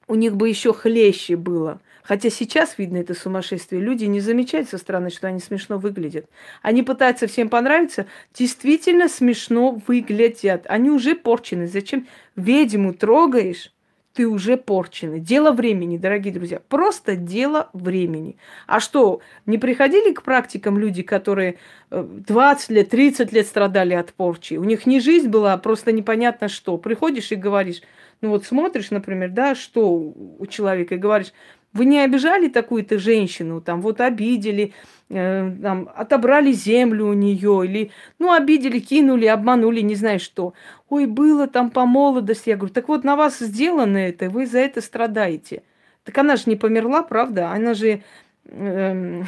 [0.08, 1.82] у них бы еще хлеще было.
[2.04, 3.82] Хотя сейчас видно это сумасшествие.
[3.82, 6.30] Люди не замечают со стороны, что они смешно выглядят.
[6.62, 8.06] Они пытаются всем понравиться.
[8.34, 10.66] Действительно смешно выглядят.
[10.68, 11.68] Они уже порчены.
[11.68, 13.72] Зачем ведьму трогаешь?
[14.16, 15.20] Ты уже порченый.
[15.20, 16.62] Дело времени, дорогие друзья.
[16.70, 18.38] Просто дело времени.
[18.66, 21.58] А что, не приходили к практикам люди, которые
[21.90, 24.54] 20 э, лет, 30 лет страдали от порчи?
[24.54, 26.78] У них не жизнь была, а просто непонятно что.
[26.78, 27.82] Приходишь и говоришь,
[28.22, 31.34] ну вот смотришь, например, да, что у человека, и говоришь,
[31.76, 34.74] вы не обижали такую-то женщину, там вот обидели,
[35.10, 40.54] э, там, отобрали землю у нее, или, ну, обидели, кинули, обманули, не знаю что.
[40.88, 42.50] Ой, было там по молодости.
[42.50, 45.64] Я говорю, так вот на вас сделано это, вы за это страдаете.
[46.06, 47.52] Так она же не померла, правда?
[47.52, 48.04] Она же
[48.46, 49.24] э,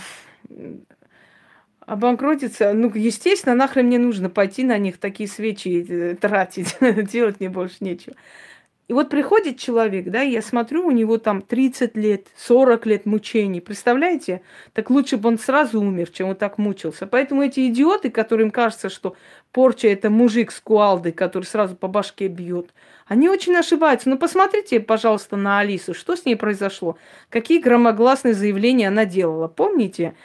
[1.81, 2.71] обанкротится.
[2.71, 6.77] Ну, естественно, нахрен мне нужно пойти на них такие свечи э, тратить,
[7.11, 8.15] делать мне больше нечего.
[8.87, 13.59] И вот приходит человек, да, я смотрю, у него там 30 лет, 40 лет мучений.
[13.59, 14.41] Представляете?
[14.71, 17.05] Так лучше бы он сразу умер, чем он так мучился.
[17.05, 19.17] Поэтому эти идиоты, которым кажется, что
[19.51, 22.73] порча это мужик с куалдой, который сразу по башке бьет,
[23.07, 24.09] они очень ошибаются.
[24.09, 26.97] Ну, посмотрите, пожалуйста, на Алису, что с ней произошло,
[27.29, 29.49] какие громогласные заявления она делала.
[29.49, 30.15] Помните?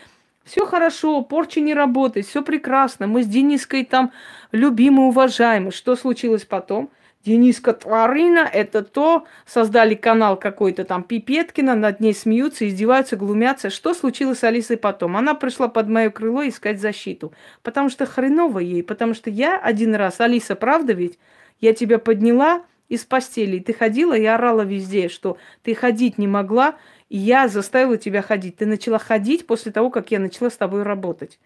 [0.45, 3.09] Все хорошо, порча не работает, все прекрасно.
[3.09, 4.13] Мы с Дениской там
[4.53, 5.73] любимы, уважаемы.
[5.73, 6.91] Что случилось потом?
[7.25, 13.71] Дениска Тварина, это то, создали канал какой-то там Пипеткина, над ней смеются, издеваются, глумятся.
[13.71, 15.17] Что случилось с Алисой потом?
[15.17, 17.33] Она пришла под мое крыло искать защиту,
[17.63, 21.19] потому что хреново ей, потому что я один раз, Алиса, правда ведь,
[21.61, 26.27] я тебя подняла из постели, и ты ходила и орала везде, что ты ходить не
[26.27, 26.75] могла,
[27.09, 28.57] и я заставила тебя ходить.
[28.57, 31.39] Ты начала ходить после того, как я начала с тобой работать.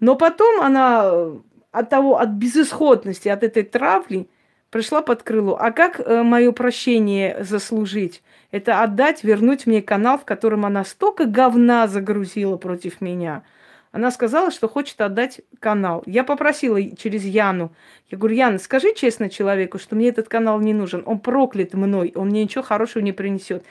[0.00, 1.36] Но потом она э,
[1.72, 4.28] от того, от безысходности, от этой травли,
[4.74, 5.56] пришла под крыло.
[5.56, 8.24] А как э, мое прощение заслужить?
[8.50, 13.44] Это отдать, вернуть мне канал, в котором она столько говна загрузила против меня.
[13.92, 16.02] Она сказала, что хочет отдать канал.
[16.06, 17.72] Я попросила через Яну.
[18.10, 21.04] Я говорю, Яна, скажи честно человеку, что мне этот канал не нужен.
[21.06, 23.62] Он проклят мной, он мне ничего хорошего не принесет.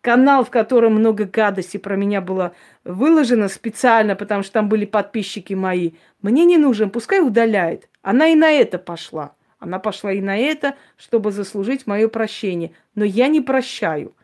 [0.00, 2.50] Канал, в котором много гадости про меня было
[2.82, 7.88] выложено специально, потому что там были подписчики мои, мне не нужен, пускай удаляет.
[8.02, 9.37] Она и на это пошла.
[9.58, 12.72] Она пошла и на это, чтобы заслужить мое прощение.
[12.94, 14.14] Но я не прощаю.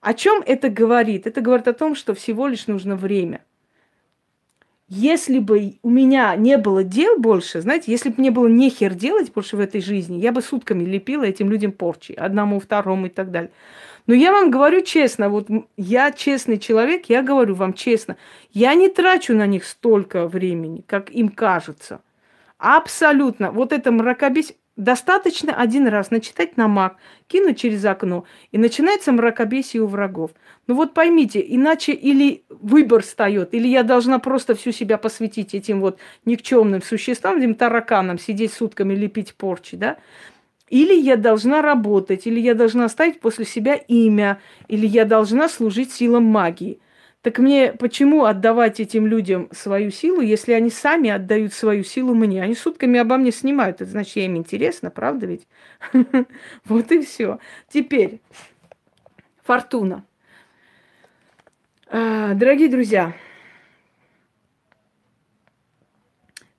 [0.00, 1.26] О чем это говорит?
[1.26, 3.44] Это говорит о том, что всего лишь нужно время.
[4.88, 9.30] Если бы у меня не было дел больше, знаете, если бы мне было нехер делать
[9.34, 13.30] больше в этой жизни, я бы сутками лепила этим людям порчи, одному, второму и так
[13.30, 13.50] далее.
[14.06, 18.16] Но я вам говорю честно, вот я честный человек, я говорю вам честно,
[18.50, 22.00] я не трачу на них столько времени, как им кажется.
[22.56, 23.52] Абсолютно.
[23.52, 24.56] Вот это мракобесие.
[24.78, 30.30] Достаточно один раз начитать намак, кинуть через окно, и начинается мракобесие у врагов.
[30.68, 35.80] Ну вот поймите, иначе или выбор встает, или я должна просто всю себя посвятить этим
[35.80, 39.96] вот никчемным существам, этим тараканам, сидеть сутками, лепить порчи, да?
[40.68, 45.92] Или я должна работать, или я должна оставить после себя имя, или я должна служить
[45.92, 46.80] силам магии–
[47.28, 52.42] так мне почему отдавать этим людям свою силу, если они сами отдают свою силу мне?
[52.42, 53.82] Они сутками обо мне снимают.
[53.82, 55.46] Это значит, я им интересно, правда ведь?
[56.64, 57.38] Вот и все.
[57.68, 58.22] Теперь,
[59.42, 60.06] фортуна.
[61.88, 63.14] А, дорогие друзья,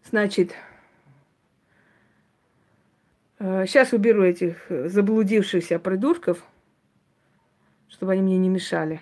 [0.03, 0.53] значит,
[3.39, 6.43] сейчас а, уберу этих заблудившихся придурков,
[7.87, 9.01] чтобы они мне не мешали.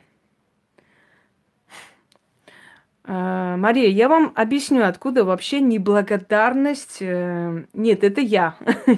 [2.96, 6.97] А, Мария, я вам объясню, откуда вообще неблагодарность.
[7.01, 8.57] Э, нет, это я.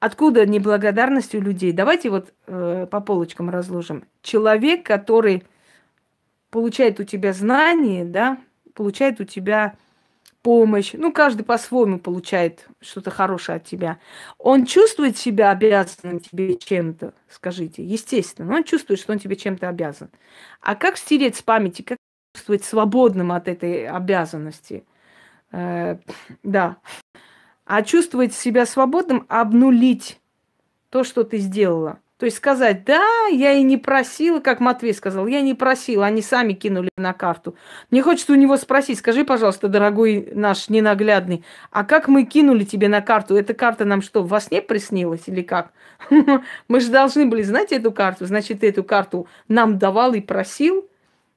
[0.00, 1.72] Откуда неблагодарность у людей?
[1.72, 4.04] Давайте вот э, по полочкам разложим.
[4.22, 5.44] Человек, который
[6.50, 8.38] получает у тебя знания, да,
[8.74, 9.76] получает у тебя
[10.42, 13.98] помощь, ну, каждый по-своему получает что-то хорошее от тебя.
[14.38, 20.10] Он чувствует себя обязанным тебе чем-то, скажите, естественно, он чувствует, что он тебе чем-то обязан.
[20.60, 21.98] А как стереть с памяти, как
[22.40, 24.84] чувствовать свободным от этой обязанности.
[25.52, 25.98] Э,
[26.42, 26.76] да.
[27.66, 30.18] А чувствовать себя свободным, обнулить
[30.88, 31.98] то, что ты сделала.
[32.16, 36.20] То есть сказать, да, я и не просила, как Матвей сказал, я не просила, они
[36.20, 37.54] сами кинули на карту.
[37.90, 42.88] Мне хочется у него спросить, скажи, пожалуйста, дорогой наш ненаглядный, а как мы кинули тебе
[42.88, 43.36] на карту?
[43.36, 45.72] Эта карта нам что, во сне приснилась или как?
[46.68, 50.90] Мы же должны были знать эту карту, значит, ты эту карту нам давал и просил,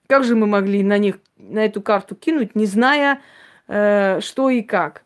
[0.07, 3.21] как же мы могли на них, на эту карту кинуть, не зная,
[3.67, 5.03] э, что и как?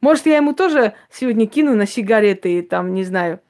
[0.00, 3.40] Может, я ему тоже сегодня кину на сигареты, там, не знаю.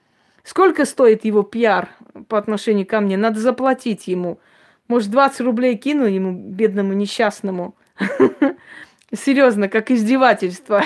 [0.43, 1.91] Сколько стоит его пиар
[2.29, 3.17] по отношению ко мне?
[3.19, 4.41] Надо заплатить ему.
[4.89, 7.77] Может, 20 рублей кину ему, бедному несчастному.
[9.13, 10.85] Серьезно, как издевательство.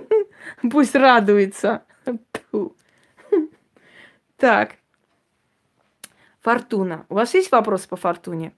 [0.70, 1.82] Пусть радуется.
[4.36, 4.76] Так.
[6.40, 7.06] Фортуна.
[7.08, 8.52] У вас есть вопрос по фортуне?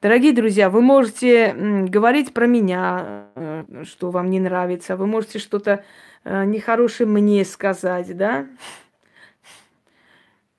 [0.00, 1.52] Дорогие друзья, вы можете
[1.88, 5.84] говорить про меня, э, что вам не нравится, вы можете что-то
[6.22, 8.46] э, нехорошее мне сказать, да?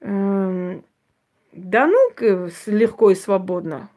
[0.02, 0.84] Эм,
[1.54, 2.12] да ну,
[2.65, 3.90] легко и свободно.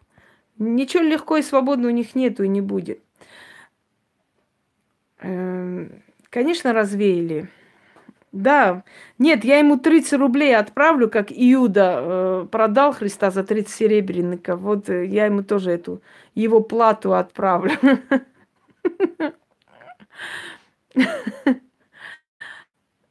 [0.58, 3.00] Ничего легко и свободно у них нету и не будет.
[5.18, 7.48] Эм, конечно, развеяли.
[8.32, 8.82] Да,
[9.18, 14.60] нет, я ему 30 рублей отправлю, как Иуда э, продал Христа за 30 серебряников.
[14.60, 16.02] Вот э, я ему тоже эту
[16.34, 17.72] его плату отправлю.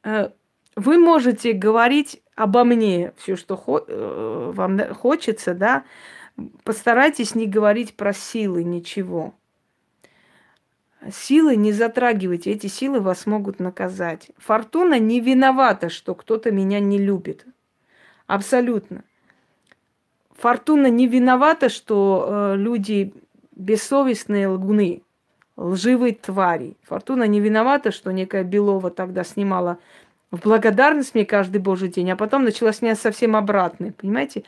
[0.04, 0.32] Э,
[0.76, 3.56] вы можете говорить обо мне все, что
[3.88, 5.84] э, вам хочется, да.
[6.64, 9.36] Постарайтесь не говорить про силы, ничего.
[11.10, 14.30] Силы не затрагивайте, эти силы вас могут наказать.
[14.38, 17.46] Фортуна не виновата, что кто-то меня не любит.
[18.28, 19.04] Абсолютно.
[20.38, 23.14] Фортуна не виновата, что э, люди
[23.56, 25.02] бессовестные лгуны,
[25.58, 26.78] лживые твари.
[26.84, 29.80] Фортуна не виновата, что некая Белова тогда снимала
[30.30, 33.92] в благодарность мне каждый божий день, а потом начала снимать совсем обратно.
[33.92, 34.44] Понимаете?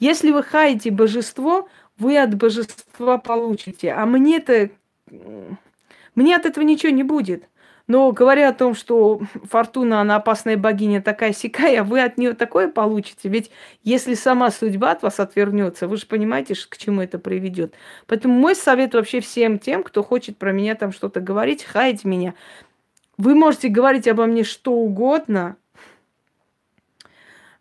[0.00, 3.92] Если вы хаете божество, вы от божества получите.
[3.92, 4.70] А мне-то...
[6.18, 7.44] Мне от этого ничего не будет.
[7.86, 12.66] Но говоря о том, что Фортуна, она опасная богиня такая сякая, вы от нее такое
[12.66, 13.28] получите.
[13.28, 13.52] Ведь
[13.84, 17.74] если сама судьба от вас отвернется, вы же понимаете, к чему это приведет.
[18.08, 22.34] Поэтому мой совет вообще всем тем, кто хочет про меня там что-то говорить, хаять меня.
[23.16, 25.56] Вы можете говорить обо мне что угодно,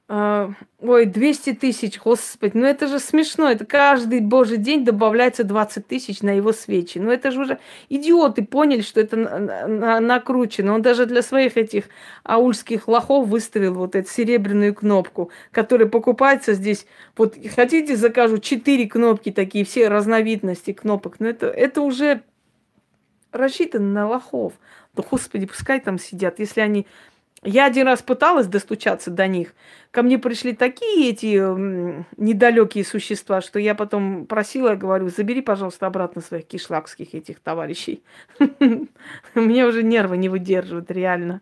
[0.10, 3.52] ой, 200 тысяч, господи, ну это же смешно.
[3.52, 6.98] Это каждый божий день добавляется 20 тысяч на его свечи.
[6.98, 10.74] Ну это же уже идиоты поняли, что это на- на- накручено.
[10.74, 11.90] Он даже для своих этих
[12.24, 16.88] аульских лохов выставил вот эту серебряную кнопку, которая покупается здесь.
[17.18, 21.20] Вот хотите, закажу 4 кнопки такие, все разновидности кнопок.
[21.20, 22.22] Но это, это уже
[23.34, 24.54] рассчитано на лохов.
[24.96, 26.88] Да господи, пускай там сидят, если они
[27.48, 29.54] я один раз пыталась достучаться до них.
[29.92, 31.38] Ко мне пришли такие эти
[32.20, 38.04] недалекие существа, что я потом просила, говорю, забери, пожалуйста, обратно своих кишлакских этих товарищей.
[39.34, 41.42] Мне уже нервы не выдерживают, реально.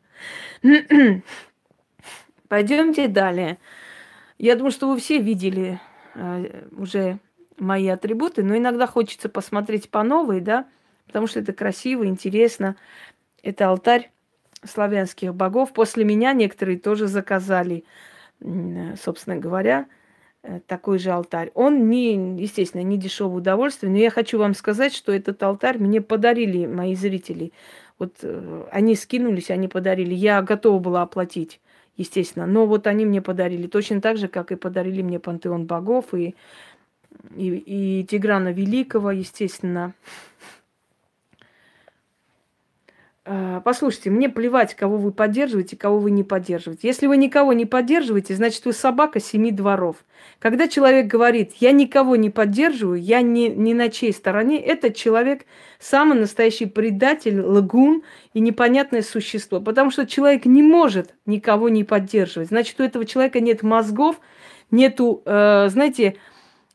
[2.49, 3.57] Пойдемте далее.
[4.37, 5.81] Я думаю, что вы все видели
[6.13, 7.17] э, уже
[7.57, 10.67] мои атрибуты, но иногда хочется посмотреть по новой, да,
[11.07, 12.75] потому что это красиво, интересно.
[13.41, 14.11] Это алтарь
[14.65, 15.73] славянских богов.
[15.73, 17.83] После меня некоторые тоже заказали,
[18.39, 19.87] собственно говоря,
[20.43, 21.51] э, такой же алтарь.
[21.53, 26.01] Он не, естественно, не дешевое удовольствие, но я хочу вам сказать, что этот алтарь мне
[26.01, 27.51] подарили мои зрители.
[27.99, 30.13] Вот э, они скинулись, они подарили.
[30.13, 31.61] Я готова была оплатить,
[31.97, 36.13] естественно, но вот они мне подарили точно так же, как и подарили мне пантеон богов
[36.13, 36.35] и
[37.35, 39.93] и, и Тиграна Великого, естественно.
[43.27, 46.87] А, послушайте, мне плевать, кого вы поддерживаете, кого вы не поддерживаете.
[46.87, 49.97] Если вы никого не поддерживаете, значит, вы собака семи дворов.
[50.37, 55.45] Когда человек говорит, я никого не поддерживаю, я не, не на чьей стороне, этот человек
[55.79, 58.03] самый настоящий предатель, лагун
[58.35, 59.59] и непонятное существо.
[59.59, 62.49] Потому что человек не может никого не поддерживать.
[62.49, 64.19] Значит, у этого человека нет мозгов,
[64.69, 66.17] нету, э, знаете,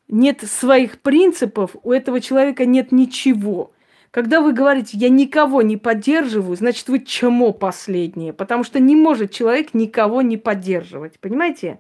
[0.09, 3.71] нет своих принципов, у этого человека нет ничего.
[4.11, 8.33] Когда вы говорите, я никого не поддерживаю, значит, вы чему последнее?
[8.33, 11.21] Потому что не может человек никого не поддерживать.
[11.21, 11.79] Понимаете?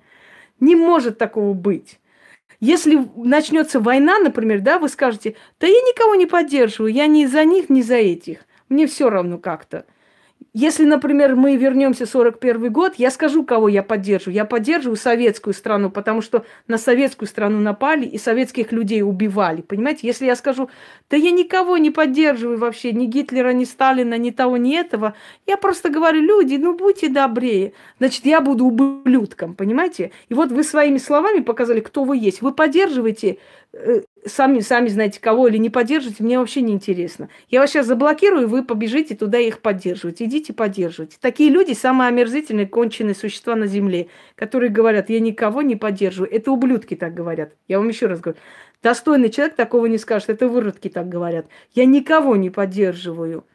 [0.60, 1.98] Не может такого быть.
[2.60, 7.44] Если начнется война, например, да, вы скажете, да я никого не поддерживаю, я ни за
[7.44, 8.40] них, ни за этих.
[8.68, 9.86] Мне все равно как-то.
[10.52, 14.34] Если, например, мы вернемся в 41 год, я скажу, кого я поддерживаю.
[14.34, 19.60] Я поддерживаю советскую страну, потому что на советскую страну напали и советских людей убивали.
[19.60, 20.68] Понимаете, если я скажу,
[21.08, 25.14] да я никого не поддерживаю вообще, ни Гитлера, ни Сталина, ни того, ни этого,
[25.46, 27.72] я просто говорю, люди, ну будьте добрее.
[27.98, 30.10] Значит, я буду ублюдком, понимаете?
[30.30, 32.42] И вот вы своими словами показали, кто вы есть.
[32.42, 33.38] Вы поддерживаете
[34.26, 37.28] сами, сами знаете кого или не поддерживаете, мне вообще не интересно.
[37.48, 40.20] Я вас сейчас заблокирую, вы побежите туда их поддерживать.
[40.20, 41.18] Идите поддерживать.
[41.20, 46.32] Такие люди самые омерзительные, конченые существа на земле, которые говорят, я никого не поддерживаю.
[46.32, 47.54] Это ублюдки так говорят.
[47.68, 48.38] Я вам еще раз говорю.
[48.82, 50.30] Достойный человек такого не скажет.
[50.30, 51.46] Это выродки так говорят.
[51.74, 53.46] Я никого не поддерживаю.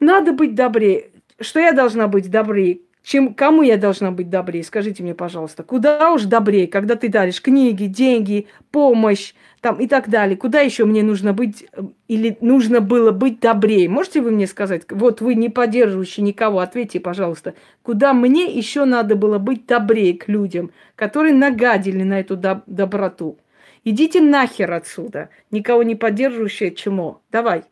[0.00, 1.10] Надо быть добрее.
[1.40, 2.80] Что я должна быть добрее?
[3.08, 4.62] Чем кому я должна быть добрее?
[4.62, 9.32] Скажите мне, пожалуйста, куда уж добрее, когда ты даришь книги, деньги, помощь
[9.62, 10.36] там и так далее.
[10.36, 13.88] Куда еще мне нужно быть э, или нужно было быть добрее?
[13.88, 14.82] Можете вы мне сказать?
[14.90, 20.28] Вот вы не поддерживающий никого, ответьте, пожалуйста, куда мне еще надо было быть добрее к
[20.28, 23.38] людям, которые нагадили на эту доб- доброту?
[23.84, 27.22] Идите нахер отсюда, никого не поддерживающее чему.
[27.32, 27.64] Давай,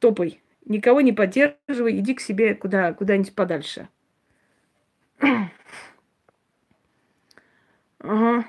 [0.00, 0.40] топай.
[0.66, 3.86] Никого не поддерживай, иди к себе куда, куда-нибудь подальше.
[8.00, 8.44] Ага.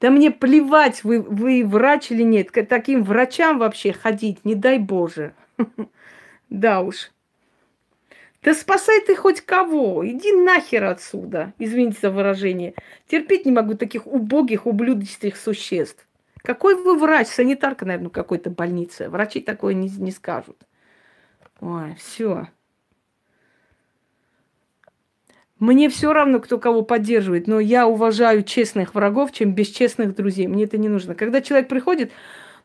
[0.00, 2.50] Да мне плевать, вы, вы врач или нет.
[2.50, 5.34] К таким врачам вообще ходить, не дай Боже.
[6.50, 7.10] Да уж.
[8.42, 10.06] Да спасай ты хоть кого.
[10.08, 11.52] Иди нахер отсюда.
[11.58, 12.72] Извините за выражение.
[13.06, 16.06] Терпеть не могу таких убогих, ублюдочных существ.
[16.42, 17.28] Какой вы врач?
[17.28, 19.10] Санитарка, наверное, какой-то больницы.
[19.10, 20.56] Врачи такое не, не скажут.
[21.60, 22.48] Ой, все.
[25.58, 30.46] Мне все равно, кто кого поддерживает, но я уважаю честных врагов, чем бесчестных друзей.
[30.46, 31.16] Мне это не нужно.
[31.16, 32.12] Когда человек приходит,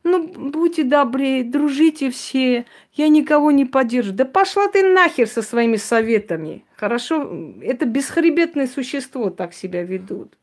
[0.03, 4.17] ну, будьте добрее, дружите все, я никого не поддерживаю.
[4.17, 6.65] Да пошла ты нахер со своими советами.
[6.75, 7.55] Хорошо?
[7.61, 10.37] Это бесхребетное существо так себя ведут.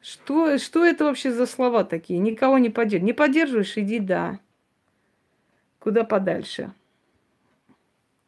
[0.00, 2.18] Что, что это вообще за слова такие?
[2.18, 3.06] Никого не поддерживаешь.
[3.06, 4.40] Не поддерживаешь, иди, да.
[5.78, 6.72] Куда подальше.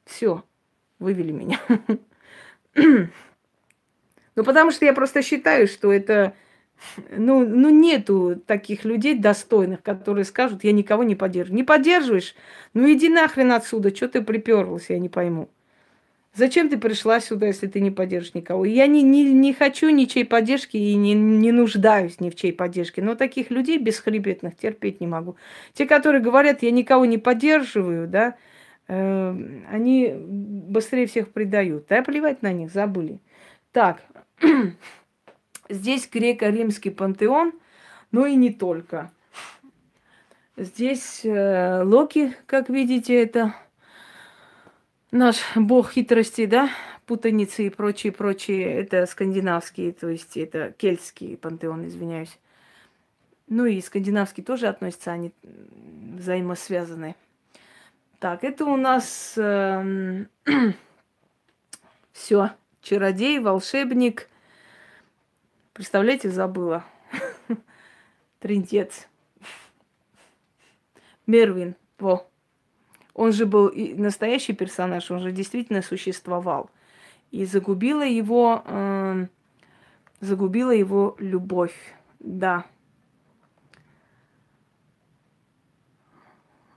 [0.04, 0.44] Все,
[0.98, 1.58] вывели меня.
[2.74, 6.34] Ну, потому что я просто считаю, что это
[7.16, 11.56] ну, ну, нету таких людей достойных, которые скажут, я никого не поддерживаю.
[11.56, 12.34] Не поддерживаешь?
[12.74, 15.48] Ну, иди нахрен отсюда, что ты приперлась, я не пойму.
[16.34, 18.64] Зачем ты пришла сюда, если ты не поддержишь никого?
[18.64, 23.02] Я не, не, не хочу ничьей поддержки и не, не нуждаюсь ни в чьей поддержке.
[23.02, 25.36] Но таких людей бесхребетных терпеть не могу.
[25.74, 28.34] Те, которые говорят, я никого не поддерживаю, да,
[28.86, 31.86] они быстрее всех предают.
[31.88, 33.18] Да, плевать на них, забыли.
[33.72, 34.02] Так,
[35.68, 37.52] Здесь греко-римский пантеон,
[38.12, 39.10] но и не только.
[40.56, 43.54] Здесь э, Локи, как видите, это
[45.10, 46.70] наш бог хитрости, да,
[47.06, 52.38] путаницы и прочие, прочие, это скандинавские, то есть это кельтский пантеон, извиняюсь.
[53.48, 57.16] Ну и скандинавский тоже относятся, они взаимосвязаны.
[58.18, 60.24] Так, это у нас э,
[62.12, 62.50] все.
[62.80, 64.28] Чародей, волшебник,
[65.74, 66.84] Представляете, забыла.
[68.38, 69.08] Тринтец.
[71.26, 71.74] Мервин.
[71.98, 72.28] Во.
[73.12, 76.70] Он же был и настоящий персонаж, он же действительно существовал.
[77.32, 79.26] И загубила его, э,
[80.20, 81.74] загубила его любовь.
[82.20, 82.66] Да.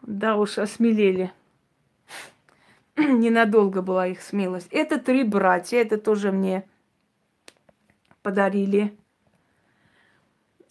[0.08, 1.34] Да уж, осмелели.
[2.96, 4.70] Ненадолго была их смелость.
[4.72, 6.66] Это три братья, это тоже мне
[8.24, 8.98] подарили.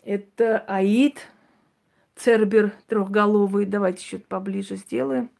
[0.02, 1.20] Это Аид,
[2.14, 3.66] Цербер трехголовый.
[3.66, 5.30] Давайте чуть поближе сделаем.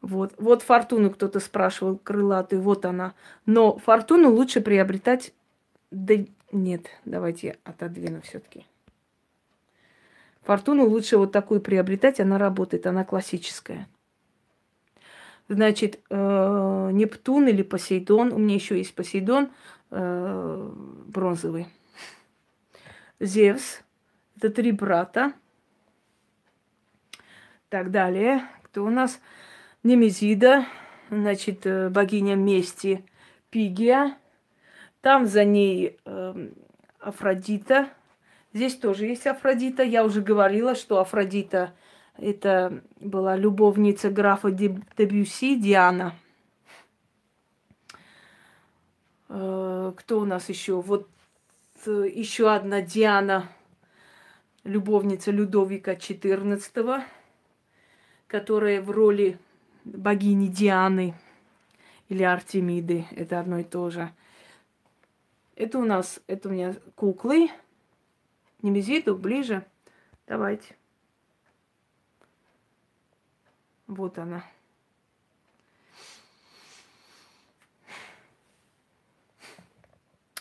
[0.00, 3.14] Вот, вот фортуну кто-то спрашивал, крылатую, вот она.
[3.46, 5.32] Но фортуну лучше приобретать...
[5.92, 6.14] Да
[6.50, 8.66] нет, давайте отодвину все-таки.
[10.44, 13.88] Фортуну лучше вот такую приобретать, она работает, она классическая.
[15.48, 19.50] Значит, э, Нептун или Посейдон, у меня еще есть Посейдон,
[19.90, 20.70] э,
[21.06, 21.66] бронзовый.
[23.20, 23.80] Зевс.
[24.36, 25.32] Это три брата.
[27.68, 28.42] Так далее.
[28.64, 29.20] Кто у нас?
[29.82, 30.66] Немезида,
[31.10, 33.04] значит, э, богиня мести
[33.50, 34.16] Пигия.
[35.00, 36.48] Там за ней э,
[37.00, 37.90] Афродита.
[38.54, 39.82] Здесь тоже есть Афродита.
[39.82, 41.74] Я уже говорила, что Афродита
[42.16, 46.14] это была любовница графа Дебюси Диана.
[49.28, 50.80] Э, кто у нас еще?
[50.80, 51.08] Вот
[51.86, 53.48] э, еще одна Диана,
[54.62, 57.02] любовница Людовика XIV,
[58.28, 59.36] которая в роли
[59.84, 61.14] богини Дианы
[62.08, 63.06] или Артемиды.
[63.10, 64.12] Это одно и то же.
[65.56, 67.50] Это у нас, это у меня куклы.
[68.64, 69.62] Немезиду ближе.
[70.26, 70.74] Давайте.
[73.86, 74.42] Вот она.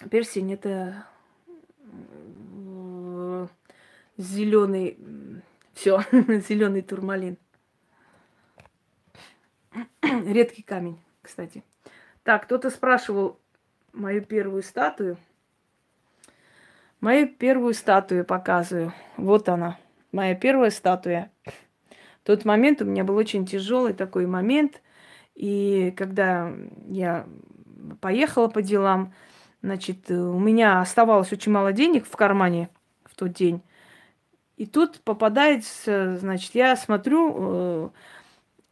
[0.09, 1.05] Персень это
[1.81, 3.47] э,
[4.15, 4.97] зеленый,
[5.73, 7.37] все, зеленый турмалин.
[10.01, 11.61] Редкий камень, кстати.
[12.23, 13.37] Так, кто-то спрашивал
[13.91, 15.17] мою первую статую.
[17.03, 18.93] Мою первую статую показываю.
[19.17, 19.77] Вот она.
[20.11, 21.31] Моя первая статуя.
[21.45, 24.81] В тот момент у меня был очень тяжелый такой момент.
[25.35, 26.51] И когда
[26.87, 27.27] я
[28.01, 29.13] поехала по делам,
[29.63, 32.69] Значит, у меня оставалось очень мало денег в кармане
[33.05, 33.61] в тот день.
[34.57, 37.89] И тут попадается, значит, я смотрю, э,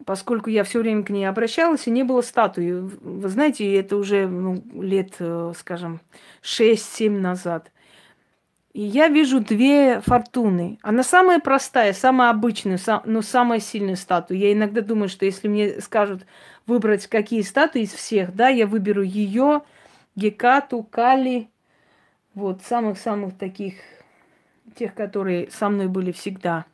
[0.05, 2.71] поскольку я все время к ней обращалась, и не было статуи.
[2.71, 6.01] Вы знаете, это уже ну, лет, э, скажем,
[6.43, 7.71] 6-7 назад.
[8.73, 10.79] И я вижу две фортуны.
[10.81, 14.37] Она самая простая, самая обычная, но самая сильная статуя.
[14.37, 16.25] Я иногда думаю, что если мне скажут
[16.65, 19.63] выбрать какие статуи из всех, да, я выберу ее,
[20.15, 21.49] Гекату, Кали,
[22.33, 23.75] вот самых-самых таких,
[24.75, 26.65] тех, которые со мной были всегда.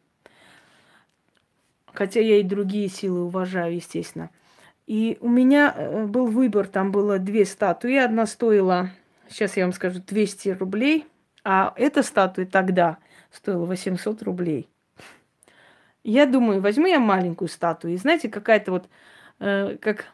[1.94, 4.30] Хотя я и другие силы уважаю, естественно.
[4.86, 7.96] И у меня э, был выбор, там было две статуи.
[7.96, 8.92] Одна стоила,
[9.30, 11.06] сейчас я вам скажу, 200 рублей,
[11.48, 12.98] а эта статуя тогда
[13.32, 14.68] стоила 800 рублей.
[16.04, 17.94] Я думаю, возьму я маленькую статую.
[17.94, 18.90] И знаете, какая-то вот,
[19.40, 20.08] э, как,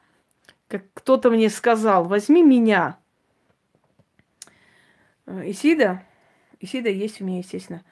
[0.67, 2.97] как кто-то мне сказал, возьми меня,
[5.25, 6.03] Э, Исида,
[6.59, 7.83] Исида есть у меня, естественно.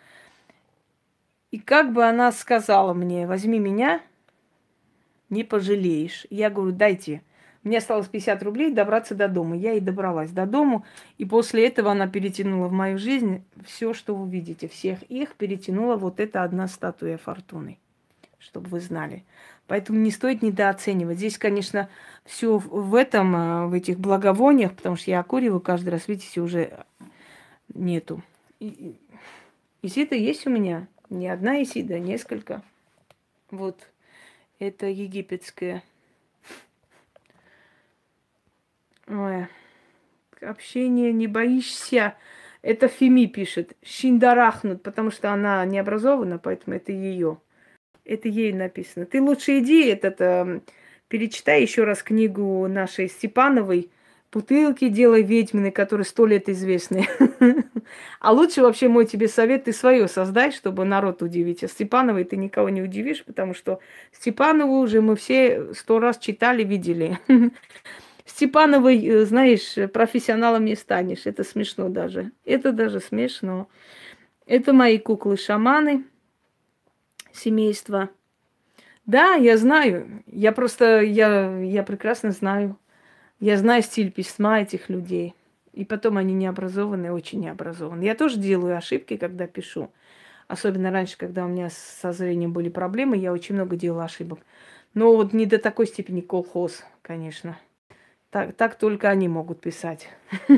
[1.51, 4.01] И как бы она сказала мне, возьми меня,
[5.29, 6.25] не пожалеешь.
[6.29, 7.23] Я говорю, дайте.
[7.63, 9.55] Мне осталось 50 рублей добраться до дома.
[9.55, 10.83] Я и добралась до дома.
[11.17, 14.67] И после этого она перетянула в мою жизнь все, что вы видите.
[14.67, 17.77] Всех их перетянула вот эта одна статуя фортуны.
[18.39, 19.23] Чтобы вы знали.
[19.67, 21.17] Поэтому не стоит недооценивать.
[21.17, 21.87] Здесь, конечно,
[22.25, 26.83] все в этом, э, в этих благовониях, потому что я окуриваю каждый раз, видите, уже
[27.73, 28.23] нету.
[29.83, 30.87] Исида есть у меня.
[31.09, 32.63] Не одна Исида, несколько.
[33.51, 33.77] Вот.
[34.59, 35.83] Это египетская.
[39.07, 39.47] Ой.
[40.41, 42.15] Общение не боишься.
[42.61, 43.75] Это Фими пишет.
[43.83, 47.39] Шиндарахнут, потому что она не образована, поэтому это ее.
[48.05, 49.05] Это ей написано.
[49.05, 50.61] Ты лучше иди этот, э,
[51.07, 53.91] перечитай еще раз книгу нашей Степановой
[54.31, 57.07] «Бутылки делай ведьмины», которые сто лет известны.
[58.21, 61.63] А лучше вообще мой тебе совет, ты свое создай, чтобы народ удивить.
[61.63, 63.79] А Степановой ты никого не удивишь, потому что
[64.13, 67.19] Степанову уже мы все сто раз читали, видели.
[68.31, 71.25] Степановой, э, знаешь, профессионалом не станешь.
[71.25, 72.31] Это смешно даже.
[72.45, 73.67] Это даже смешно.
[74.45, 76.05] Это мои куклы-шаманы
[77.33, 78.09] семейства.
[79.05, 80.23] Да, я знаю.
[80.27, 82.77] Я просто, я, я прекрасно знаю.
[83.41, 85.35] Я знаю стиль письма этих людей.
[85.73, 88.07] И потом они необразованные, очень необразованные.
[88.07, 89.91] Я тоже делаю ошибки, когда пишу.
[90.47, 94.39] Особенно раньше, когда у меня со зрением были проблемы, я очень много делала ошибок.
[94.93, 97.57] Но вот не до такой степени колхоз, конечно.
[98.31, 100.09] Так, так только они могут писать.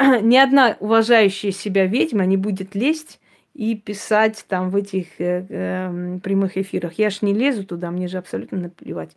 [0.00, 3.20] Ни одна уважающая себя ведьма не будет лезть
[3.54, 6.94] и писать там в этих э, э, прямых эфирах.
[6.94, 9.16] Я ж не лезу туда, мне же абсолютно наплевать.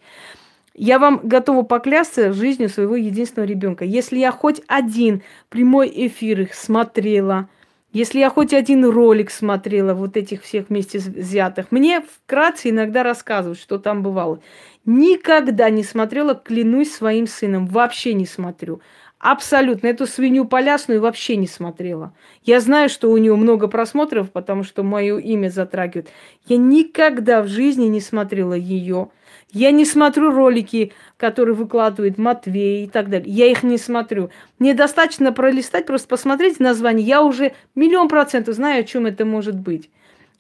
[0.74, 3.86] Я вам готова поклясться жизнью своего единственного ребенка.
[3.86, 7.48] Если я хоть один прямой эфир их смотрела,
[7.96, 13.58] если я хоть один ролик смотрела, вот этих всех вместе взятых, мне вкратце иногда рассказывают,
[13.58, 14.42] что там бывало.
[14.84, 18.82] Никогда не смотрела, клянусь своим сыном, вообще не смотрю.
[19.18, 19.88] Абсолютно.
[19.88, 22.14] Эту свинью полясную вообще не смотрела.
[22.44, 26.10] Я знаю, что у нее много просмотров, потому что мое имя затрагивает.
[26.48, 29.08] Я никогда в жизни не смотрела ее.
[29.56, 33.34] Я не смотрю ролики, которые выкладывает Матвей и так далее.
[33.34, 34.30] Я их не смотрю.
[34.60, 37.08] Мне достаточно пролистать, просто посмотреть название.
[37.08, 39.90] Я уже миллион процентов знаю, о чем это может быть.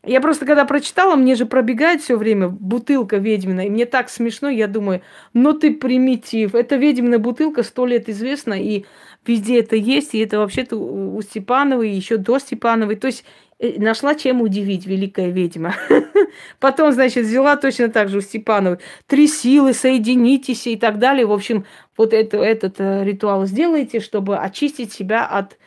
[0.04, 4.50] Я просто когда прочитала, мне же пробегает все время бутылка ведьмина, и мне так смешно,
[4.50, 5.02] я думаю,
[5.34, 8.86] ну ты примитив, это ведьмина бутылка сто лет известна, и
[9.28, 13.24] везде это есть, и это вообще-то у Степановой, еще до Степановой, то есть
[13.60, 15.76] э, нашла чем удивить великая ведьма.
[16.60, 21.26] Потом, значит, взяла точно так же у Степановой три силы, соединитесь и так далее.
[21.26, 21.66] В общем,
[21.98, 25.58] вот это, этот э, ритуал сделайте, чтобы очистить себя от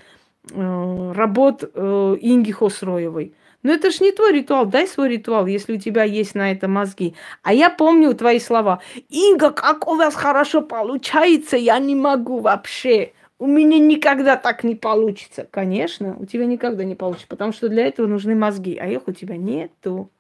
[0.52, 3.34] э, работ э, Инги Хосроевой.
[3.62, 4.66] Но это ж не твой ритуал.
[4.66, 7.14] Дай свой ритуал, если у тебя есть на это мозги.
[7.42, 8.80] А я помню твои слова.
[9.08, 13.12] Инга, как у вас хорошо получается, я не могу вообще.
[13.38, 15.46] У меня никогда так не получится.
[15.50, 19.12] Конечно, у тебя никогда не получится, потому что для этого нужны мозги, а их у
[19.12, 20.10] тебя нету.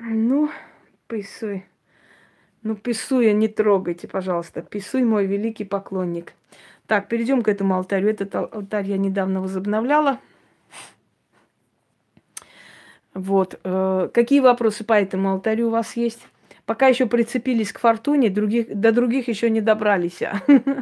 [0.00, 0.50] Ну,
[1.06, 1.66] писай.
[2.62, 4.62] Ну, Писуя не трогайте, пожалуйста.
[4.62, 6.34] Писуй мой великий поклонник.
[6.86, 8.08] Так, перейдем к этому алтарю.
[8.08, 10.20] Этот алтарь я недавно возобновляла.
[13.14, 13.58] Вот.
[13.64, 16.20] Э, какие вопросы по этому алтарю у вас есть?
[16.66, 20.20] Пока еще прицепились к фортуне, других, до других еще не добрались.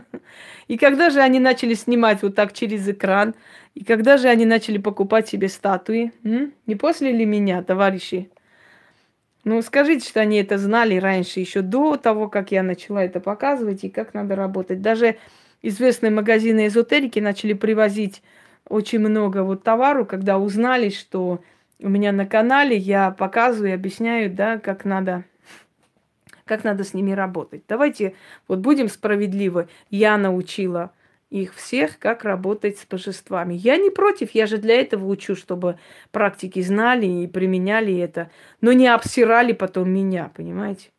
[0.68, 3.34] И когда же они начали снимать вот так через экран?
[3.74, 6.12] И когда же они начали покупать себе статуи?
[6.22, 8.30] Не после ли меня, товарищи?
[9.44, 13.84] Ну, скажите, что они это знали раньше, еще до того, как я начала это показывать
[13.84, 14.82] и как надо работать.
[14.82, 15.18] Даже
[15.62, 18.22] известные магазины эзотерики начали привозить
[18.68, 21.44] очень много вот товару, когда узнали, что
[21.80, 25.24] у меня на канале я показываю и объясняю, да, как надо,
[26.44, 27.64] как надо с ними работать.
[27.68, 28.14] Давайте
[28.48, 29.68] вот будем справедливы.
[29.90, 30.92] Я научила
[31.28, 33.54] их всех, как работать с божествами.
[33.54, 35.78] Я не против, я же для этого учу, чтобы
[36.12, 40.90] практики знали и применяли это, но не обсирали потом меня, понимаете?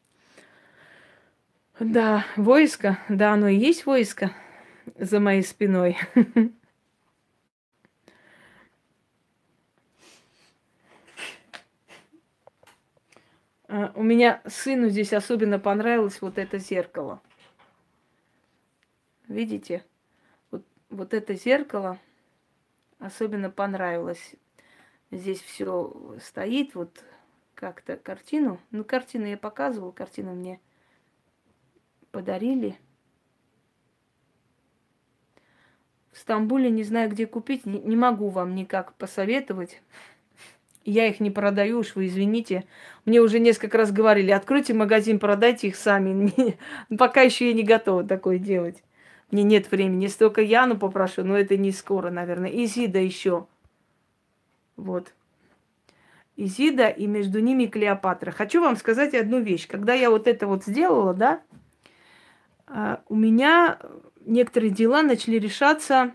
[1.80, 4.32] Да, войско, да, оно и есть войско
[4.97, 5.97] за моей спиной.
[13.68, 17.22] у меня сыну здесь особенно понравилось вот это зеркало.
[19.28, 19.84] Видите?
[20.89, 21.99] вот это зеркало
[22.99, 24.36] особенно понравилось.
[25.11, 27.03] Здесь все стоит, вот
[27.55, 28.59] как-то картину.
[28.72, 30.59] Ну, картину я показывала, картину мне
[32.11, 32.78] подарили.
[36.11, 39.82] В Стамбуле не знаю, где купить, не, не могу вам никак посоветовать.
[40.89, 42.63] Я их не продаю, уж вы извините.
[43.03, 46.31] Мне уже несколько раз говорили, откройте магазин, продайте их сами.
[46.97, 48.81] Пока еще я не готова такое делать.
[49.29, 50.03] Мне нет времени.
[50.03, 52.49] Если только Яну попрошу, но это не скоро, наверное.
[52.49, 53.47] Изида еще.
[54.77, 55.13] Вот.
[56.38, 58.31] Изида и между ними Клеопатра.
[58.31, 59.67] Хочу вам сказать одну вещь.
[59.67, 61.41] Когда я вот это вот сделала, да,
[62.65, 63.77] а, у меня
[64.25, 66.13] некоторые дела начали решаться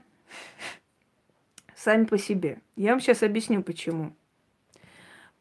[1.76, 2.62] сами по себе.
[2.74, 4.14] Я вам сейчас объясню, почему.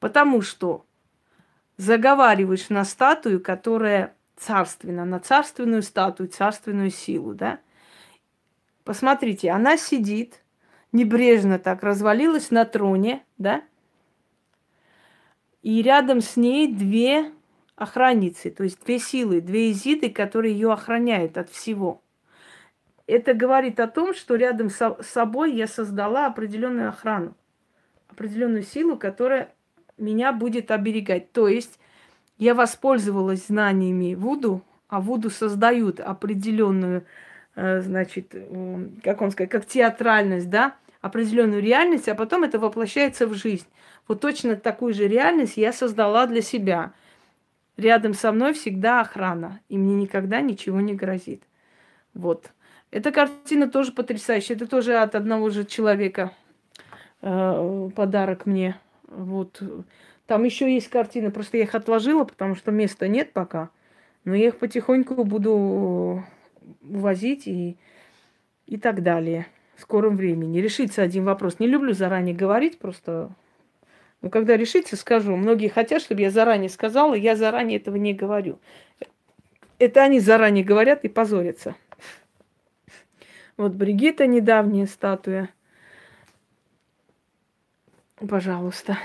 [0.02, 0.84] Потому что
[1.78, 7.60] заговариваешь на статую, которая царственна, на царственную статую, царственную силу, да?
[8.84, 10.42] Посмотрите, она сидит,
[10.92, 13.62] небрежно так развалилась на троне, да?
[15.62, 17.32] И рядом с ней две
[17.76, 22.02] охранницы, то есть две силы, две изиды, которые ее охраняют от всего.
[23.06, 27.38] Это говорит о том, что рядом с собой я создала определенную охрану,
[28.10, 29.54] определенную силу, которая
[30.02, 31.32] меня будет оберегать.
[31.32, 31.80] То есть
[32.38, 37.06] я воспользовалась знаниями Вуду, а Вуду создают определенную,
[37.56, 38.36] э, значит,
[39.04, 43.68] как он сказать, как театральность, да, определенную реальность, а потом это воплощается в жизнь.
[44.08, 46.94] Вот точно такую же реальность я создала для себя.
[47.78, 51.44] Рядом со мной всегда охрана, и мне никогда ничего не грозит.
[52.14, 52.52] Вот.
[52.92, 54.56] Эта картина тоже потрясающая.
[54.56, 56.34] Это тоже от одного же человека
[57.22, 58.78] э, подарок мне.
[59.12, 59.62] Вот.
[60.26, 63.70] Там еще есть картины, просто я их отложила, потому что места нет пока.
[64.24, 66.24] Но я их потихоньку буду
[66.82, 67.78] увозить и,
[68.66, 70.60] и так далее в скором времени.
[70.60, 71.60] Решится один вопрос.
[71.60, 73.32] Не люблю заранее говорить, просто
[74.22, 75.36] но когда решится, скажу.
[75.36, 78.60] Многие хотят, чтобы я заранее сказала, я заранее этого не говорю.
[79.80, 81.76] Это они заранее говорят и позорятся.
[83.58, 85.50] Вот Бригита недавняя статуя–
[88.28, 88.98] Пожалуйста.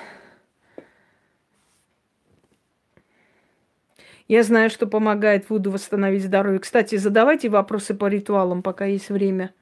[4.29, 6.59] Я знаю, что помогает Вуду восстановить здоровье.
[6.59, 9.55] Кстати, задавайте вопросы по ритуалам, пока есть время.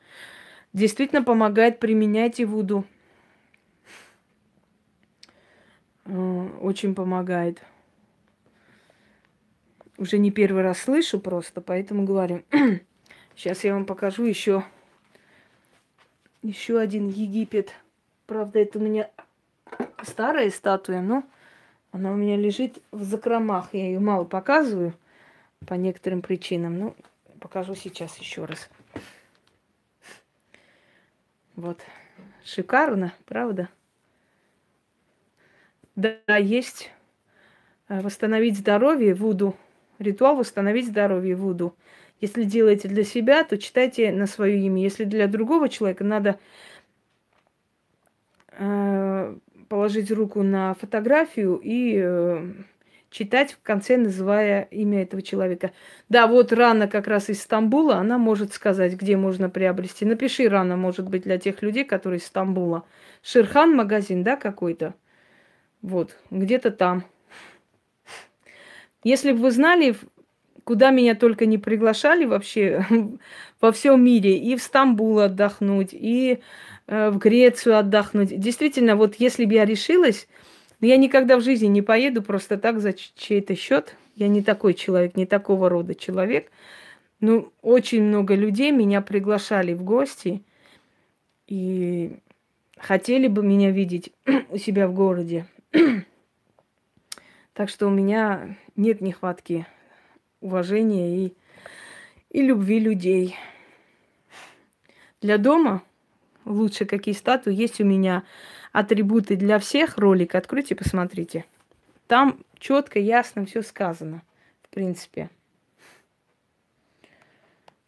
[0.72, 2.84] Действительно помогает, применяйте Вуду.
[6.06, 7.62] Э, очень помогает.
[9.98, 12.42] Уже не первый раз слышу просто, поэтому говорю.
[13.36, 14.64] Сейчас я вам покажу еще
[16.42, 17.72] еще один Египет.
[18.26, 19.10] Правда, это у меня
[20.02, 21.24] старая статуя, но
[21.92, 23.68] она у меня лежит в закромах.
[23.72, 24.94] Я ее мало показываю
[25.66, 26.78] по некоторым причинам.
[26.78, 26.96] Ну,
[27.40, 28.68] покажу сейчас еще раз.
[31.56, 31.80] Вот.
[32.44, 33.68] Шикарно, правда?
[35.94, 36.90] Да, есть
[37.88, 39.56] э, восстановить здоровье Вуду.
[39.98, 41.76] Ритуал восстановить здоровье Вуду.
[42.20, 44.82] Если делаете для себя, то читайте на свое имя.
[44.82, 46.38] Если для другого человека, надо
[48.52, 49.36] э,
[49.68, 52.52] положить руку на фотографию и э,
[53.10, 55.72] читать в конце, называя имя этого человека.
[56.08, 60.04] Да, вот Рана как раз из Стамбула, она может сказать, где можно приобрести.
[60.04, 62.84] Напиши Рана, может быть, для тех людей, которые из Стамбула.
[63.22, 64.94] Шерхан магазин, да, какой-то?
[65.80, 67.04] Вот, где-то там.
[69.04, 69.94] Если бы вы знали,
[70.64, 72.84] куда меня только не приглашали вообще
[73.60, 76.40] во всем мире, и в Стамбул отдохнуть, и
[76.86, 78.38] Э, в Грецию отдохнуть.
[78.38, 80.28] Действительно, вот если бы я решилась,
[80.80, 83.96] я никогда в жизни не поеду просто так за чей-то счет.
[84.16, 86.50] Я не такой человек, не такого рода человек.
[87.20, 90.42] Ну, очень много людей меня приглашали в гости
[91.46, 92.18] и
[92.76, 94.12] хотели бы меня видеть
[94.50, 95.46] у себя в городе.
[97.54, 99.66] так что у меня нет нехватки
[100.44, 101.34] уважения и,
[102.30, 103.36] и любви людей.
[105.20, 105.82] Для дома
[106.44, 107.54] лучше какие статуи.
[107.54, 108.24] Есть у меня
[108.72, 110.34] атрибуты для всех ролик.
[110.34, 111.46] Откройте, посмотрите.
[112.06, 114.22] Там четко, ясно все сказано,
[114.62, 115.30] в принципе.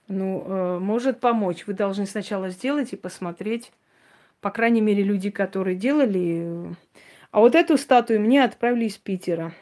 [0.09, 1.67] Ну, э, может помочь.
[1.67, 3.73] Вы должны сначала сделать и посмотреть.
[4.41, 6.75] По крайней мере, люди, которые делали.
[7.33, 9.53] А вот эту статую мне отправили из Питера.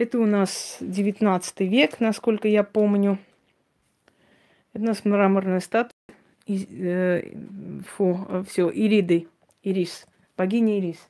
[0.00, 3.18] Это у нас 19 век, насколько я помню.
[4.72, 5.92] Это у нас мраморная статуя
[6.48, 7.34] э,
[7.86, 9.28] фу, все, Ириды,
[9.62, 10.06] Ирис,
[10.38, 11.06] богиня Ирис.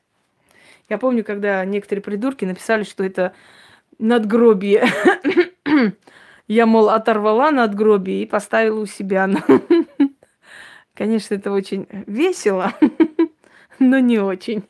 [0.88, 3.32] Я помню, когда некоторые придурки написали, что это
[4.00, 4.88] надгробие.
[6.48, 9.30] Я, мол, оторвала надгробие и поставила у себя.
[10.94, 12.74] Конечно, это очень весело,
[13.78, 14.64] но не очень.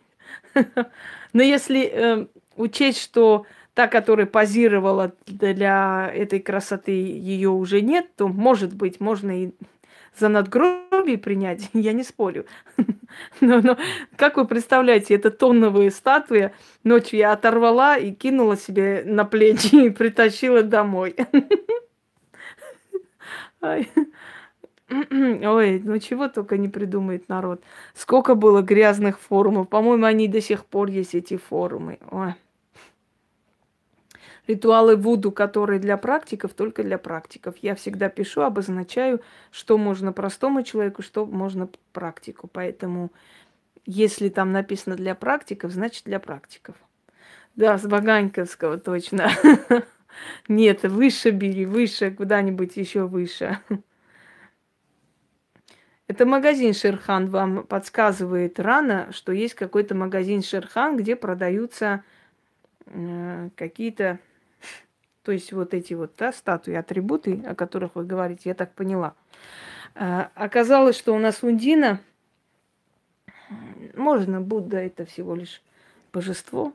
[1.33, 8.29] Но если э, учесть, что та, которая позировала для этой красоты, ее уже нет, то,
[8.29, 9.53] может быть, можно и
[10.19, 12.47] за надгробие принять, я не спорю.
[13.41, 13.77] Но, но
[14.15, 16.53] как вы представляете, это тонновые статуи
[16.85, 21.17] ночью я оторвала и кинула себе на плечи и притащила домой.
[23.61, 25.83] Ой.
[25.85, 27.63] ну чего только не придумает народ.
[27.95, 29.69] Сколько было грязных форумов.
[29.69, 31.99] По-моему, они до сих пор есть, эти форумы.
[32.11, 32.35] Ой.
[34.51, 37.55] Ритуалы Вуду, которые для практиков, только для практиков.
[37.63, 39.21] Я всегда пишу, обозначаю,
[39.53, 42.49] что можно простому человеку, что можно практику.
[42.53, 43.13] Поэтому,
[43.87, 46.75] если там написано для практиков, значит для практиков.
[47.55, 49.31] Да, с Баганьковского точно.
[50.49, 53.61] Нет, выше бери, выше, куда-нибудь еще выше.
[56.09, 62.03] Это магазин Шерхан вам подсказывает рано, что есть какой-то магазин Шерхан, где продаются
[62.87, 64.19] э, какие-то
[65.23, 69.15] то есть вот эти вот да, статуи, атрибуты, о которых вы говорите, я так поняла.
[69.95, 72.01] А, оказалось, что у нас Ундина,
[73.95, 75.63] можно, Будда это всего лишь
[76.13, 76.73] божество,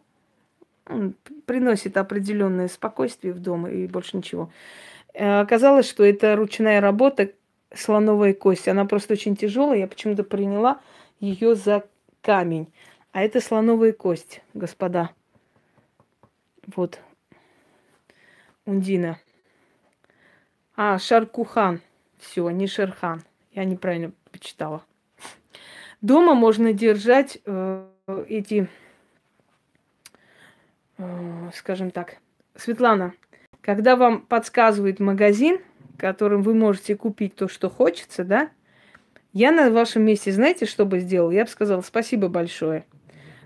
[0.88, 1.16] он
[1.46, 4.52] приносит определенное спокойствие в дом и больше ничего.
[5.14, 7.32] А, оказалось, что это ручная работа,
[7.74, 8.68] слоновая кость.
[8.68, 9.80] Она просто очень тяжелая.
[9.80, 10.80] Я почему-то приняла
[11.20, 11.86] ее за
[12.22, 12.72] камень.
[13.12, 15.12] А это слоновая кость, господа.
[16.76, 17.00] Вот,
[18.66, 19.20] Ундина.
[20.76, 21.82] А, Шаркухан.
[22.18, 23.24] Все, не Шерхан.
[23.54, 24.84] Я неправильно почитала.
[26.02, 27.88] Дома можно держать э,
[28.28, 28.68] эти,
[30.98, 32.18] э, скажем так,
[32.56, 33.14] Светлана,
[33.62, 35.60] когда вам подсказывает магазин,
[35.98, 38.50] которым вы можете купить то, что хочется, да,
[39.32, 41.32] я на вашем месте, знаете, что бы сделал?
[41.32, 42.86] Я бы сказала спасибо большое.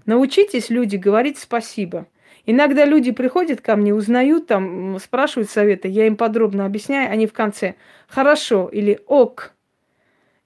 [0.06, 2.08] Научитесь, люди, говорить спасибо–
[2.52, 7.32] Иногда люди приходят ко мне, узнают, там, спрашивают советы, я им подробно объясняю, они в
[7.32, 7.76] конце
[8.08, 9.54] «хорошо» или «ок».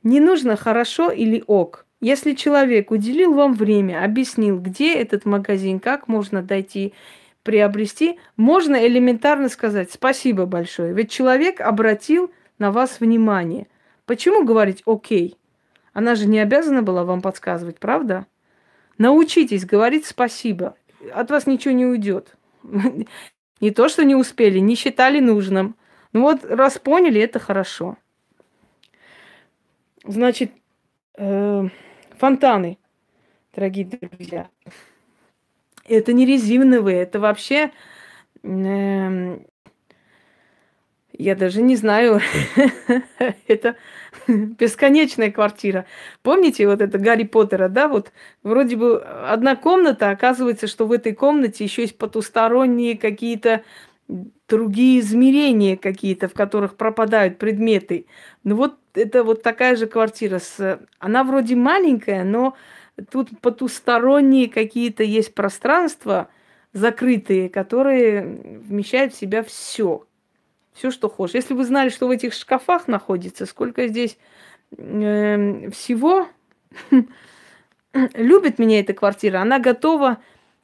[0.04, 1.86] Не нужно «хорошо» или «ок».
[2.02, 6.94] Если человек уделил вам время, объяснил, где этот магазин, как можно дойти,
[7.42, 10.94] приобрести, можно элементарно сказать «спасибо большое».
[10.94, 13.68] Ведь человек обратил на вас внимание.
[14.06, 15.38] Почему говорить «окей»?
[15.94, 18.26] Она же не обязана была вам подсказывать, правда?
[18.98, 20.76] Научитесь говорить спасибо
[21.14, 22.36] от вас ничего не уйдет.
[23.60, 25.78] Не то, что не успели, не считали нужным.
[26.12, 27.98] Ну вот, раз поняли, это хорошо.
[30.04, 30.52] Значит,
[31.18, 31.70] э,
[32.18, 32.78] фонтаны,
[33.56, 34.50] дорогие друзья.
[35.86, 37.72] Это не резиновые, это вообще
[38.44, 39.40] э,
[41.14, 42.20] я даже не знаю,
[43.48, 43.76] это
[44.28, 45.86] бесконечная квартира.
[46.22, 47.88] Помните вот это Гарри Поттера, да?
[47.88, 48.12] Вот
[48.44, 53.64] вроде бы одна комната, оказывается, что в этой комнате еще есть потусторонние какие-то
[54.48, 58.06] другие измерения какие-то, в которых пропадают предметы.
[58.44, 60.40] Ну вот это вот такая же квартира.
[60.40, 60.80] С...
[61.00, 62.56] Она вроде маленькая, но
[63.12, 66.30] тут потусторонние какие-то есть пространства
[66.74, 70.06] закрытые, которые вмещают в себя все
[70.74, 71.36] все, что хочешь.
[71.36, 74.18] Если вы знали, что в этих шкафах находится, сколько здесь
[74.78, 76.28] э, всего,
[77.94, 80.20] любит меня эта квартира, она готова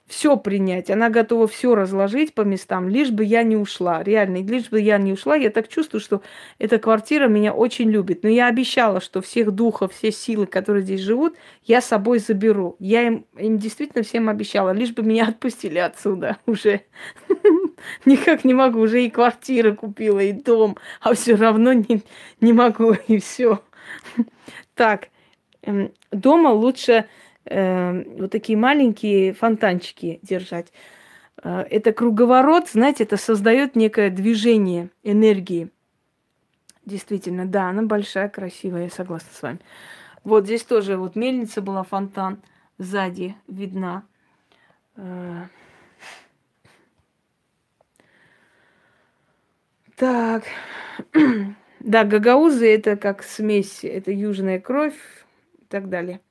[0.09, 4.03] все принять, она готова все разложить по местам, лишь бы я не ушла.
[4.03, 6.23] Реально, лишь бы я не ушла, я так чувствую, что
[6.57, 8.23] эта квартира меня очень любит.
[8.23, 12.75] Но я обещала, что всех духов, все силы, которые здесь живут, я с собой заберу.
[12.79, 16.81] Я им, им действительно всем обещала, лишь бы меня отпустили отсюда уже.
[18.05, 22.03] Никак не могу, уже и квартира купила, и дом, а все равно не,
[22.41, 23.61] не могу, и все.
[24.75, 25.09] Так,
[25.63, 27.07] эм, дома лучше
[27.45, 30.71] э, вот такие маленькие фонтанчики держать.
[31.43, 35.69] Э, это круговорот, знаете, это создает некое движение энергии.
[36.85, 39.59] Действительно, да, она большая, красивая, я согласна с вами.
[40.23, 42.41] Вот здесь тоже вот мельница была, фонтан
[42.77, 44.03] сзади видна.
[49.99, 50.45] Так,
[51.81, 54.95] да, гагаузы это как смесь, это южная кровь
[55.59, 56.21] и так далее.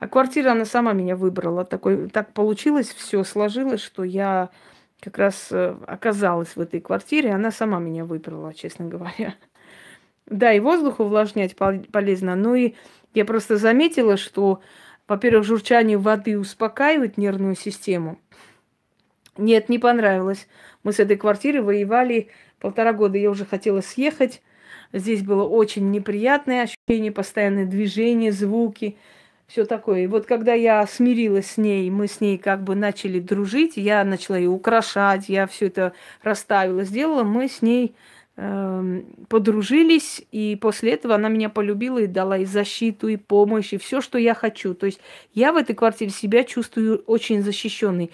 [0.00, 1.64] А квартира она сама меня выбрала.
[1.64, 4.50] Такой, так получилось, все сложилось, что я
[5.00, 7.32] как раз э, оказалась в этой квартире.
[7.32, 9.34] Она сама меня выбрала, честно говоря.
[10.26, 12.34] Да, и воздух увлажнять полезно.
[12.34, 12.74] Ну и
[13.14, 14.60] я просто заметила, что,
[15.06, 18.18] во-первых, журчание воды успокаивает нервную систему.
[19.36, 20.48] Нет, не понравилось.
[20.82, 22.28] Мы с этой квартиры воевали
[22.60, 23.18] полтора года.
[23.18, 24.42] Я уже хотела съехать.
[24.92, 28.96] Здесь было очень неприятное ощущение, постоянное движение, звуки.
[29.46, 30.04] все такое.
[30.04, 34.04] И вот когда я смирилась с ней, мы с ней как бы начали дружить, я
[34.04, 35.92] начала ее украшать, я все это
[36.22, 37.94] расставила, сделала, мы с ней
[39.28, 44.00] подружились, и после этого она меня полюбила и дала и защиту, и помощь, и все,
[44.00, 44.74] что я хочу.
[44.74, 45.00] То есть
[45.34, 48.12] я в этой квартире себя чувствую очень защищенной.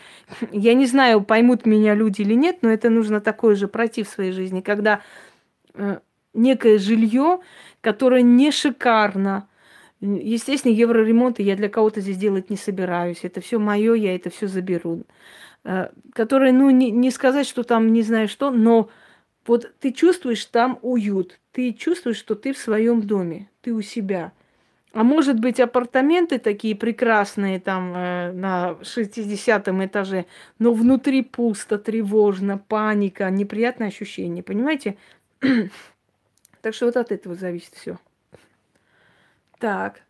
[0.51, 4.09] Я не знаю, поймут меня люди или нет, но это нужно такое же пройти в
[4.09, 5.03] своей жизни, когда
[5.75, 5.99] э,
[6.33, 7.41] некое жилье,
[7.83, 9.47] которое не шикарно,
[10.01, 13.21] Естественно, евроремонты я для кого-то здесь делать не собираюсь.
[13.23, 15.05] Это все мое, я это все заберу.
[15.65, 18.91] Э, Которые, ну, не, не сказать, что там не знаю что, но
[19.47, 21.39] вот ты чувствуешь там уют.
[21.53, 24.33] Ты чувствуешь, что ты в своем доме, ты у себя.
[24.93, 30.27] А может быть, апартаменты такие прекрасные там э, на 60 этаже,
[30.61, 34.97] но внутри пусто, тревожно, паника, неприятное ощущение, понимаете?
[36.61, 37.99] так что вот от этого зависит все.
[39.59, 40.03] Так.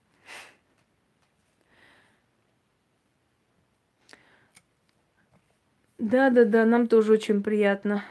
[5.99, 8.05] Да-да-да, нам тоже очень приятно,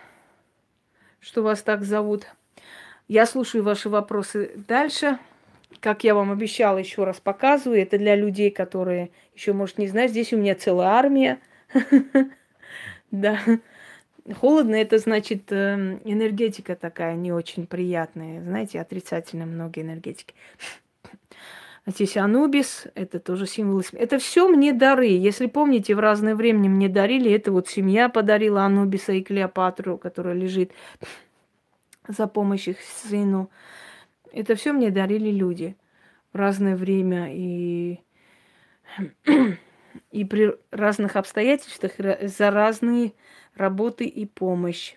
[1.24, 2.28] что вас так зовут.
[3.08, 5.18] Я слушаю ваши вопросы дальше.
[5.80, 7.82] Как я вам обещала, еще раз показываю.
[7.82, 10.12] Это для людей, которые еще, может, не знают.
[10.12, 11.40] Здесь у меня целая армия.
[13.12, 13.40] Да.
[14.40, 18.42] Холодно, это значит эм, энергетика такая не очень приятная.
[18.42, 20.34] Знаете, отрицательно много энергетики.
[21.86, 23.82] А здесь Анубис, это тоже символ.
[23.92, 25.08] Это все мне дары.
[25.08, 27.30] Если помните, в разное время мне дарили.
[27.32, 30.72] Это вот семья подарила Анубиса и Клеопатру, которая лежит
[32.08, 33.50] за помощь их сыну.
[34.32, 35.76] Это все мне дарили люди
[36.32, 38.00] в разное время и,
[40.12, 43.12] и при разных обстоятельствах за разные
[43.56, 44.96] работы и помощь.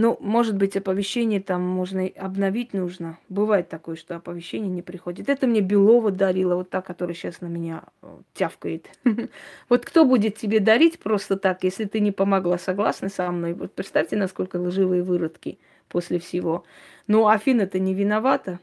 [0.00, 3.18] Ну, может быть, оповещение там можно обновить нужно.
[3.28, 5.28] Бывает такое, что оповещение не приходит.
[5.28, 8.90] Это мне Белова дарила, вот та, которая сейчас на меня э, тявкает.
[9.68, 13.54] Вот кто будет тебе дарить просто так, если ты не помогла, согласны со мной?
[13.54, 16.62] Вот представьте, насколько лживые выродки после всего.
[17.08, 18.60] Ну, Афина-то не виновата.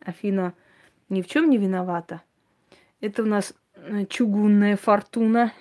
[0.00, 0.52] Афина
[1.08, 2.22] ни в чем не виновата.
[3.00, 5.52] Это у нас э, чугунная фортуна.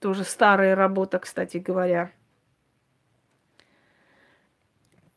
[0.00, 2.10] Тоже старая работа, кстати говоря.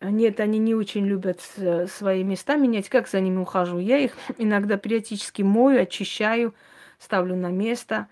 [0.02, 2.88] Нет, они не очень любят э, свои места менять.
[2.88, 3.80] Как за ними ухожу?
[3.80, 6.54] Я их иногда периодически мою, очищаю,
[7.00, 8.08] ставлю на место.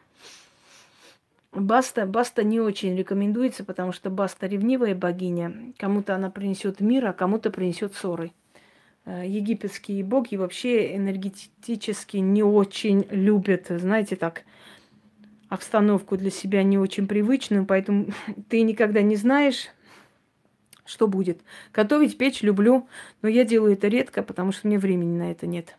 [1.53, 5.73] Баста, Баста не очень рекомендуется, потому что Баста ревнивая богиня.
[5.77, 8.33] Кому-то она принесет мир, а кому-то принесет ссоры.
[9.05, 14.43] Э, египетские боги вообще энергетически не очень любят, знаете, так,
[15.47, 18.07] обстановку для себя не очень привычную, поэтому
[18.49, 19.69] ты никогда не знаешь,
[20.87, 21.41] что будет.
[21.73, 22.87] Готовить печь люблю,
[23.21, 25.77] но я делаю это редко, потому что мне времени на это нет.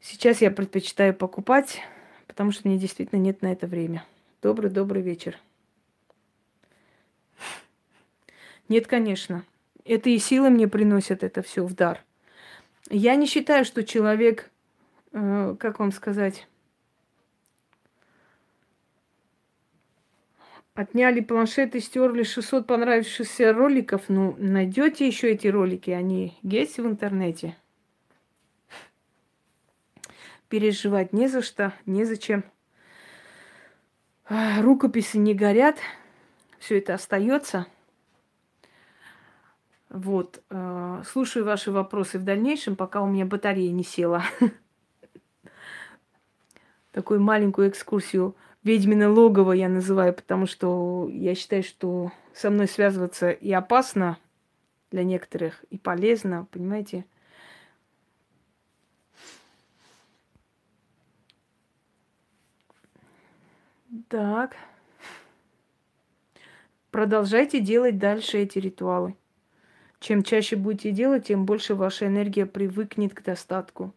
[0.00, 1.80] Сейчас я предпочитаю покупать,
[2.26, 4.04] потому что мне действительно нет на это время.
[4.42, 5.38] Добрый-добрый вечер.
[8.68, 9.44] Нет, конечно.
[9.84, 12.02] Это и силы мне приносят это все в дар.
[12.90, 14.50] Я не считаю, что человек,
[15.12, 16.46] э, как вам сказать,
[20.74, 24.04] Отняли планшеты, стерли 600 понравившихся роликов.
[24.08, 27.56] Ну, найдете еще эти ролики, они есть в интернете.
[30.48, 32.44] Переживать не за что, незачем.
[34.28, 35.76] Рукописи не горят,
[36.58, 37.66] все это остается.
[39.90, 44.24] Вот, э, слушаю ваши вопросы в дальнейшем, пока у меня батарея не села.
[46.92, 53.30] Такую маленькую экскурсию ведьмино логово я называю, потому что я считаю, что со мной связываться
[53.30, 54.18] и опасно
[54.90, 57.06] для некоторых, и полезно, понимаете?
[64.08, 64.56] Так.
[66.90, 69.16] Продолжайте делать дальше эти ритуалы.
[69.98, 73.94] Чем чаще будете делать, тем больше ваша энергия привыкнет к достатку.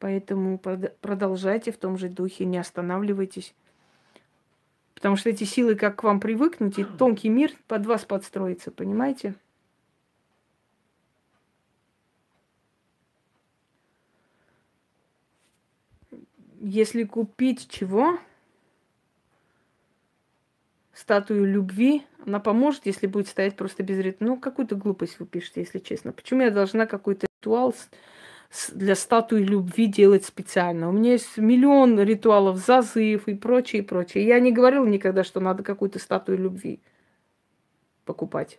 [0.00, 3.54] Поэтому продолжайте в том же духе, не останавливайтесь.
[4.94, 9.34] Потому что эти силы, как к вам привыкнуть, и тонкий мир под вас подстроится, понимаете?
[16.60, 18.18] Если купить чего?
[20.94, 24.30] Статую любви, она поможет, если будет стоять просто без ритуала.
[24.30, 26.12] Ну, какую-то глупость вы пишете, если честно.
[26.12, 27.74] Почему я должна какой-то ритуал
[28.72, 30.88] для статуи любви делать специально.
[30.88, 34.26] У меня есть миллион ритуалов, зазыв и прочее, и прочее.
[34.26, 36.80] Я не говорила никогда, что надо какую-то статую любви
[38.04, 38.58] покупать.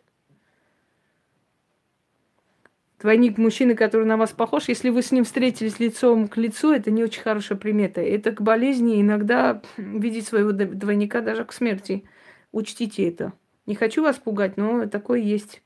[3.02, 6.92] Двойник мужчины, который на вас похож, если вы с ним встретились лицом к лицу, это
[6.92, 8.00] не очень хорошая примета.
[8.00, 12.06] Это к болезни, иногда видеть своего двойника даже к смерти.
[12.52, 13.34] Учтите это.
[13.66, 15.64] Не хочу вас пугать, но такое есть.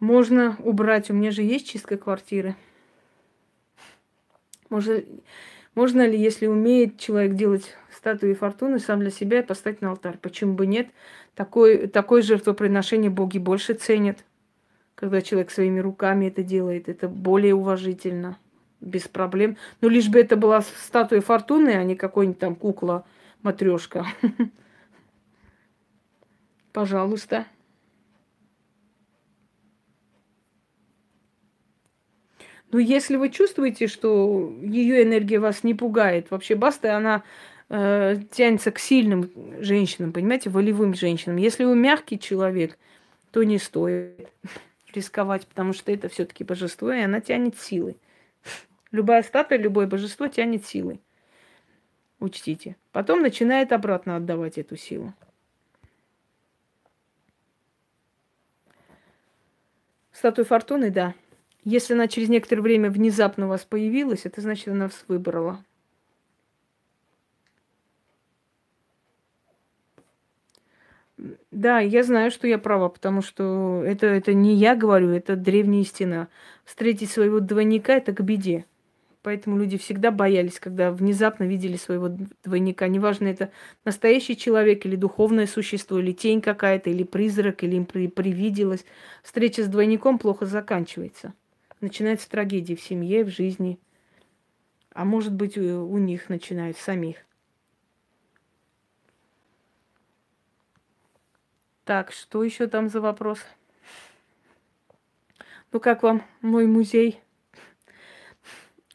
[0.00, 1.10] Можно убрать.
[1.10, 2.56] У меня же есть чистка квартиры.
[4.70, 5.06] Может,
[5.74, 10.16] можно ли, если умеет человек делать статуи фортуны сам для себя и поставить на алтарь?
[10.20, 10.88] Почему бы нет?
[11.34, 14.24] Такое, такое жертвоприношение боги больше ценят.
[14.94, 18.38] Когда человек своими руками это делает, это более уважительно,
[18.80, 19.56] без проблем.
[19.80, 23.04] Но лишь бы это была статуя фортуны, а не какой-нибудь там кукла
[23.42, 24.06] матрешка.
[26.72, 27.46] Пожалуйста.
[32.72, 37.24] Но если вы чувствуете, что ее энергия вас не пугает, вообще Баста, она
[37.68, 41.36] э, тянется к сильным женщинам, понимаете, волевым женщинам.
[41.36, 42.78] Если вы мягкий человек,
[43.32, 44.28] то не стоит
[44.94, 47.96] рисковать, потому что это все-таки божество, и она тянет силы.
[48.92, 51.00] Любая статуя, любое божество тянет силы.
[52.20, 52.76] Учтите.
[52.92, 55.12] Потом начинает обратно отдавать эту силу.
[60.12, 61.14] Статуя фортуны, да.
[61.64, 65.62] Если она через некоторое время внезапно у вас появилась, это значит, она вас выбрала.
[71.50, 75.82] Да, я знаю, что я права, потому что это, это не я говорю, это древняя
[75.82, 76.28] истина.
[76.64, 78.64] Встретить своего двойника– это к беде.
[79.22, 82.10] Поэтому люди всегда боялись, когда внезапно видели своего
[82.42, 82.88] двойника.
[82.88, 83.50] Неважно, это
[83.84, 88.86] настоящий человек или духовное существо, или тень какая-то, или призрак, или им при, привиделось.
[89.22, 91.34] Встреча с двойником плохо заканчивается.
[91.80, 93.78] Начинается трагедия в семье, в жизни.
[94.92, 97.16] А может быть, у, них начинается самих.
[101.84, 103.38] Так, что еще там за вопрос?
[105.72, 107.20] Ну как вам мой музей?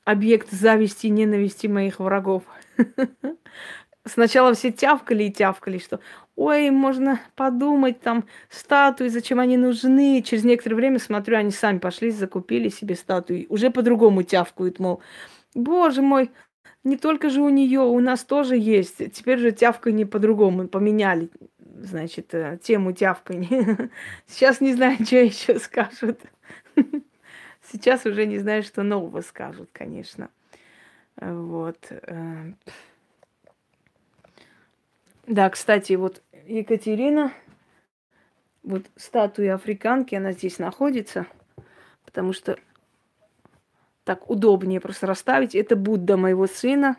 [0.03, 2.43] Объект зависти и ненависти моих врагов.
[4.05, 5.99] Сначала все тявкали и тявкали, что
[6.35, 10.21] ой, можно подумать, там статуи, зачем они нужны.
[10.21, 13.45] Через некоторое время смотрю, они сами пошли, закупили себе статуи.
[13.49, 15.01] Уже по-другому тявкают, мол,
[15.53, 16.31] боже мой,
[16.83, 18.97] не только же у нее, у нас тоже есть.
[19.13, 21.29] Теперь же тявка не по-другому, поменяли
[21.77, 23.89] значит, э, тему тявканья.
[24.27, 26.19] Сейчас не знаю, что еще скажут.
[27.71, 30.29] Сейчас уже не знаю, что нового скажут, конечно.
[31.17, 31.77] Вот.
[31.89, 32.53] Э.
[35.27, 37.33] Да, кстати, вот Екатерина,
[38.63, 41.25] вот статуя африканки, она здесь находится,
[42.05, 42.57] потому что
[44.03, 45.55] так удобнее просто расставить.
[45.55, 46.97] Это Будда моего сына.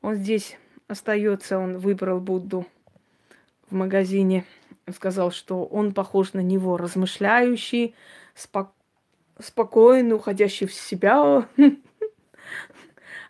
[0.00, 0.56] Он здесь
[0.88, 2.66] остается, он выбрал Будду
[3.68, 4.44] в магазине,
[4.94, 7.94] сказал, что он похож на него, размышляющий,
[8.34, 8.72] спок...
[9.38, 11.46] спокойный, уходящий в себя.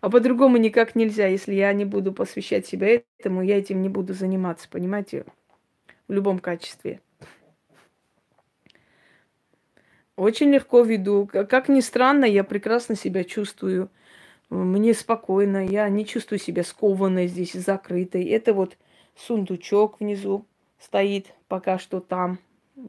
[0.02, 1.28] А по-другому никак нельзя.
[1.28, 5.24] Если я не буду посвящать себя этому, я этим не буду заниматься, понимаете?
[6.08, 7.00] В любом качестве.
[10.16, 11.30] Очень легко веду.
[11.32, 13.90] Как ни странно, я прекрасно себя чувствую.
[14.50, 15.64] Мне спокойно.
[15.64, 18.24] Я не чувствую себя скованной здесь, закрытой.
[18.24, 18.76] Это вот
[19.14, 20.44] сундучок внизу
[20.80, 22.40] стоит пока что там.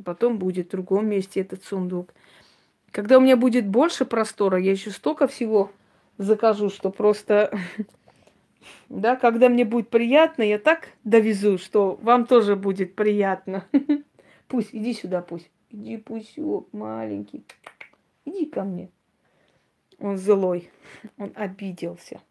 [0.03, 2.11] Потом будет в другом месте этот сундук.
[2.89, 5.70] Когда у меня будет больше простора, я еще столько всего
[6.18, 7.57] закажу, что просто...
[8.88, 13.66] Да, когда мне будет приятно, я так довезу, что вам тоже будет приятно.
[14.47, 15.49] Пусть, иди сюда, пусть.
[15.70, 17.43] Иди, пусек, маленький.
[18.24, 18.89] Иди ко мне.
[19.99, 20.70] Он злой.
[21.18, 22.21] Он обиделся.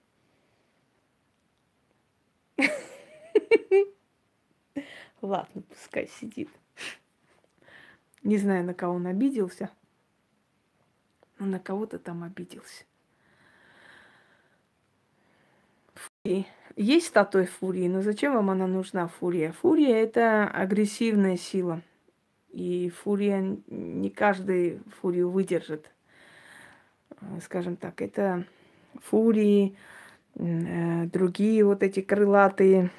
[5.20, 6.48] Ладно, пускай сидит.
[8.22, 9.70] Не знаю, на кого он обиделся,
[11.38, 12.84] но на кого-то там обиделся.
[16.24, 16.46] Фурии.
[16.76, 19.50] Есть статуя фурии, но зачем вам она нужна, фурия?
[19.50, 21.82] Фурия– это агрессивная сила.
[22.50, 25.90] И фурия, не каждый фурию выдержит.
[27.42, 28.46] Скажем так, это
[29.02, 29.76] фурии,
[30.36, 32.92] э, другие вот эти крылатые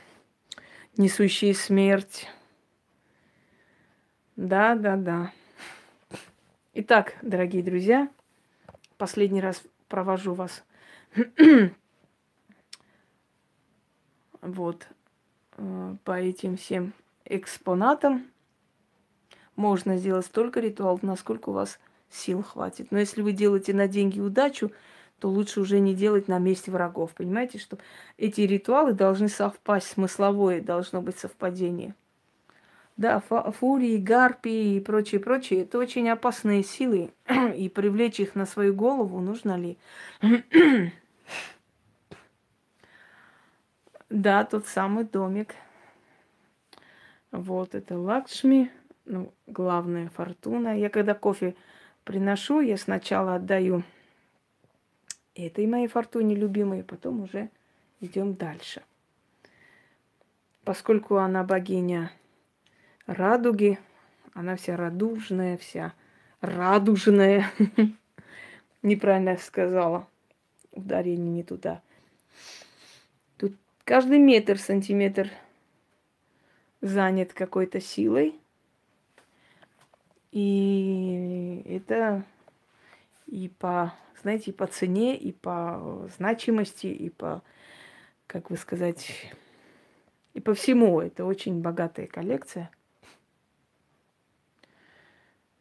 [0.98, 2.28] несущие смерть.
[4.36, 5.32] Да, да, да.
[6.74, 8.10] Итак, дорогие друзья,
[8.98, 10.66] последний раз провожу вас
[14.44, 14.88] вот
[15.58, 16.94] э, по этим всем
[17.26, 18.26] экспонатам.
[19.56, 21.80] Можно сделать столько ритуалов, насколько у вас
[22.10, 22.92] сил хватит.
[22.92, 24.72] Но если вы делаете на деньги удачу,
[25.20, 27.12] то лучше уже не делать на месте врагов.
[27.16, 27.78] Понимаете, что
[28.18, 31.96] эти ритуалы должны совпасть, смысловое должно быть совпадение.
[32.98, 37.12] Да, фурии, гарпии и прочее, прочее, это очень опасные силы,
[37.56, 39.78] и привлечь их на свою голову нужно ли?
[44.14, 45.56] да, тот самый домик.
[47.32, 48.72] Вот это Лакшми,
[49.06, 50.78] ну, главная фортуна.
[50.78, 51.56] Я когда кофе
[52.04, 53.82] приношу, я сначала отдаю
[55.34, 57.50] этой моей фортуне любимой, потом уже
[58.02, 58.84] идем дальше.
[60.64, 62.12] Поскольку она богиня
[63.08, 63.80] радуги.
[64.34, 65.94] Она вся радужная, вся
[66.40, 67.48] радужная.
[68.84, 70.08] Неправильно сказала.
[70.72, 71.82] Ударение не туда.
[73.84, 75.30] Каждый метр, сантиметр
[76.82, 78.40] занят какой-то силой.
[80.32, 82.24] И это
[83.28, 87.44] и по, знаете, и по цене, и по значимости, и по,
[88.28, 89.32] как вы сказать,
[90.34, 91.02] и по всему.
[91.02, 92.72] Это очень богатая коллекция–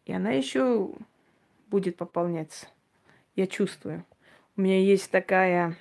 [0.04, 0.90] и она еще
[1.68, 2.66] будет пополняться.
[3.36, 4.04] Я чувствую.
[4.56, 5.76] У меня есть такая...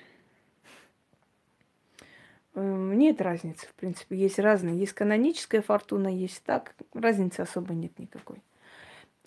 [2.54, 4.16] Эм, нет разницы, в принципе.
[4.16, 4.78] Есть разные.
[4.78, 6.74] Есть каноническая фортуна, есть так.
[6.92, 8.42] Разницы особо нет никакой.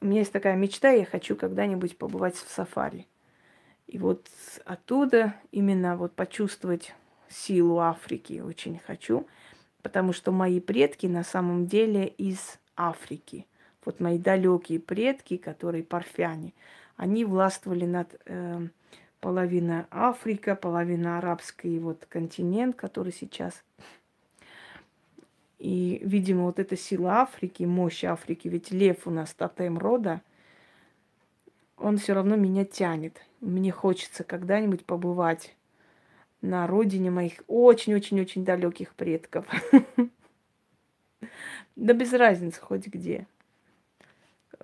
[0.01, 3.07] У меня есть такая мечта, я хочу когда-нибудь побывать в сафари.
[3.87, 4.27] И вот
[4.65, 6.93] оттуда именно вот почувствовать
[7.29, 9.27] силу Африки очень хочу,
[9.81, 13.47] потому что мои предки на самом деле из Африки–
[13.85, 16.53] вот мои далекие предки, которые парфяне,
[16.97, 18.67] они властвовали над э,
[19.25, 23.63] половина Африка, половина арабский вот континент, который сейчас.
[25.57, 30.21] И, видимо, вот эта сила Африки, мощь Африки, ведь лев у нас тотем рода,
[31.75, 33.19] он все равно меня тянет.
[33.41, 35.55] Мне хочется когда-нибудь побывать
[36.43, 39.47] на родине моих очень-очень-очень далеких предков.
[41.75, 43.27] Да без разницы хоть где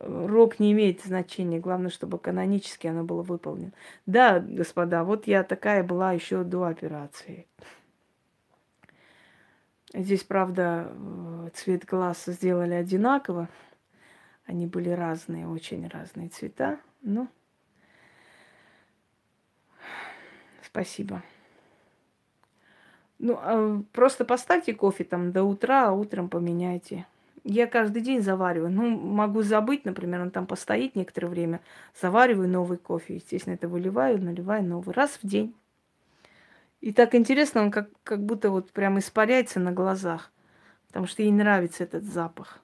[0.02, 3.72] рок не имеет значения, главное, чтобы канонически оно было выполнено.
[4.06, 7.48] Да, господа, вот я такая была еще до операции.
[9.94, 13.50] Здесь, правда, э, цвет глаз сделали одинаково.
[14.46, 16.80] Они были разные, очень разные цвета.
[17.02, 17.28] Ну,
[20.64, 21.24] спасибо.
[23.20, 27.06] Ну, а просто поставьте кофе там до утра, а утром поменяйте.
[27.44, 28.72] Я каждый день завариваю.
[28.72, 31.62] Ну, могу забыть, например, он там постоит некоторое время.
[32.00, 33.16] Завариваю новый кофе.
[33.16, 34.94] Естественно, это выливаю, наливаю новый.
[34.94, 35.56] Раз в день.
[36.82, 40.32] И так интересно, он как, как будто вот прям испаряется на глазах.
[40.88, 42.60] Потому что ей нравится этот запах.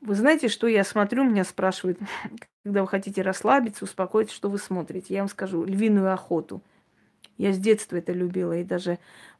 [0.00, 1.98] Вы знаете, что я смотрю, меня спрашивают,
[2.64, 5.12] когда вы хотите расслабиться, успокоиться, что вы смотрите.
[5.12, 6.62] Я вам скажу, львиную охоту.
[7.36, 8.56] Я с детства это любила.
[8.56, 8.98] И даже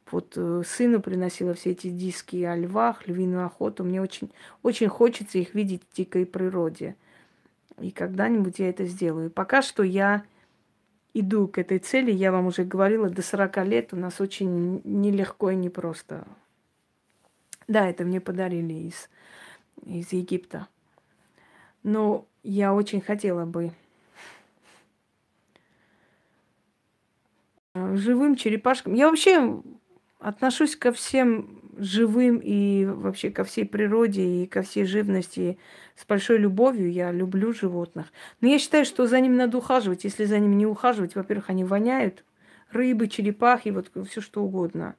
[0.09, 3.83] вот э, сыну приносила все эти диски о львах, львиную охоту.
[3.83, 4.31] Мне очень,
[4.63, 6.95] очень хочется их видеть в дикой природе.
[7.79, 9.29] И когда-нибудь я это сделаю.
[9.29, 10.23] Пока что я
[11.13, 12.11] иду к этой цели.
[12.11, 16.27] Я вам уже говорила, до 40 лет у нас очень нелегко и непросто.
[17.67, 19.09] Да, это мне подарили из,
[19.85, 20.67] из Египта.
[21.83, 23.71] Но я очень хотела бы
[27.73, 28.93] живым черепашкам.
[28.93, 29.61] Я вообще
[30.21, 35.57] отношусь ко всем живым и вообще ко всей природе и ко всей живности
[35.95, 36.91] с большой любовью.
[36.91, 38.07] Я люблю животных.
[38.39, 40.03] Но я считаю, что за ними надо ухаживать.
[40.03, 42.23] Если за ними не ухаживать, во-первых, они воняют.
[42.71, 44.95] Рыбы, черепахи, вот все что угодно.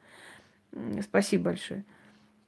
[1.00, 1.84] Спасибо большое.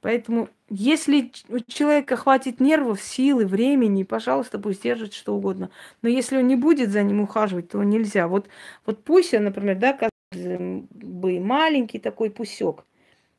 [0.01, 5.71] Поэтому, если у человека хватит нервов, силы, времени, пожалуйста, пусть держит что угодно.
[6.03, 8.27] Но если он не будет за ним ухаживать, то нельзя.
[8.27, 8.47] Вот,
[8.85, 9.93] вот пусть, например, да,
[10.35, 12.85] бы маленький такой пусек.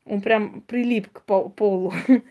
[0.05, 1.93] Он прям прилип к полу.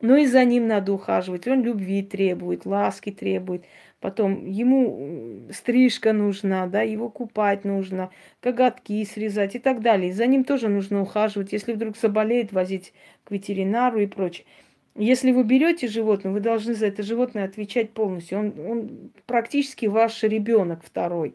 [0.00, 1.48] Но и за ним надо ухаживать.
[1.48, 3.64] Он любви требует, ласки требует.
[4.00, 10.12] Потом ему стрижка нужна, да, его купать нужно, коготки срезать и так далее.
[10.12, 11.52] За ним тоже нужно ухаживать.
[11.52, 12.92] Если вдруг заболеет, возить
[13.24, 14.46] к ветеринару и прочее.
[14.94, 18.38] Если вы берете животное, вы должны за это животное отвечать полностью.
[18.38, 21.34] Он, он практически ваш ребенок второй.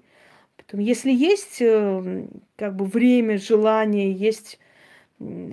[0.71, 4.59] Если есть э, как бы время, желание, есть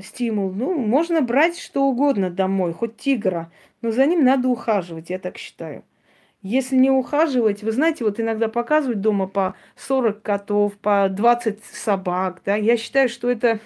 [0.03, 5.19] стимул, ну, можно брать что угодно домой, хоть тигра, но за ним надо ухаживать, я
[5.19, 5.85] так считаю.
[6.43, 12.41] Если не ухаживать, вы знаете, вот иногда показывают дома по 40 котов, по 20 собак,
[12.45, 13.61] да, я считаю, что это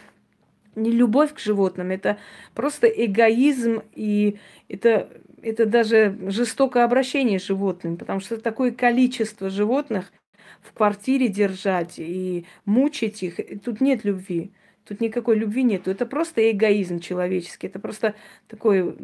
[0.74, 2.18] не любовь к животным, это
[2.52, 4.38] просто эгоизм и
[4.68, 5.08] это,
[5.40, 10.12] это даже жестокое обращение с животными, потому что такое количество животных–
[10.64, 14.50] в квартире держать и мучить их, тут нет любви.
[14.86, 15.90] Тут никакой любви нету.
[15.90, 17.68] Это просто эгоизм человеческий.
[17.68, 18.14] Это просто
[18.48, 18.94] такой...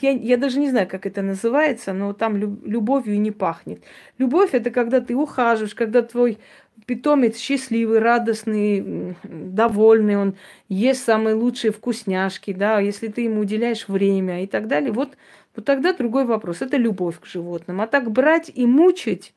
[0.00, 3.82] Я, я даже не знаю, как это называется, но там любовью не пахнет.
[4.16, 6.38] Любовь это когда ты ухаживаешь, когда твой
[6.86, 10.34] питомец счастливый, радостный, довольный, он
[10.70, 14.92] ест самые лучшие вкусняшки, да, если ты ему уделяешь время и так далее.
[14.92, 15.18] Вот,
[15.54, 16.62] вот тогда другой вопрос.
[16.62, 17.82] Это любовь к животным.
[17.82, 19.34] А так брать и мучить,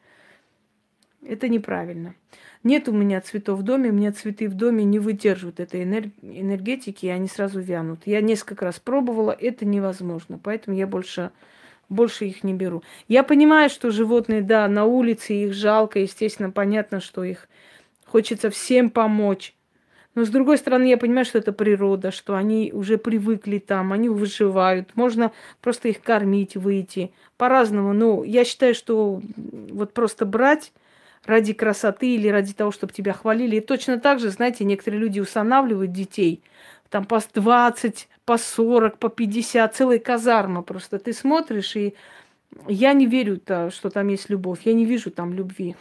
[1.26, 2.16] это неправильно.
[2.64, 7.08] Нет у меня цветов в доме, у меня цветы в доме не выдерживают этой энергетики,
[7.08, 8.02] и они сразу вянут.
[8.06, 11.32] Я несколько раз пробовала, это невозможно, поэтому я больше,
[11.90, 12.84] больше их не беру.
[13.08, 17.48] Я понимаю, что животные, да, на улице их жалко, естественно, понятно, что их
[18.06, 19.56] хочется всем помочь.
[20.14, 24.10] Но с другой стороны, я понимаю, что это природа, что они уже привыкли там, они
[24.10, 24.90] выживают.
[24.96, 25.32] Можно
[25.62, 27.94] просто их кормить, выйти по-разному.
[27.94, 29.22] Но я считаю, что
[29.72, 30.74] вот просто брать
[31.26, 33.58] ради красоты или ради того, чтобы тебя хвалили.
[33.58, 36.42] И точно так же, знаете, некоторые люди устанавливают детей,
[36.90, 41.00] там по 20, по 40, по 50, целая казарма просто.
[41.00, 41.94] Ты смотришь, и
[42.68, 44.62] я не верю, -то, что там есть любовь.
[44.66, 45.76] Я не вижу там любви.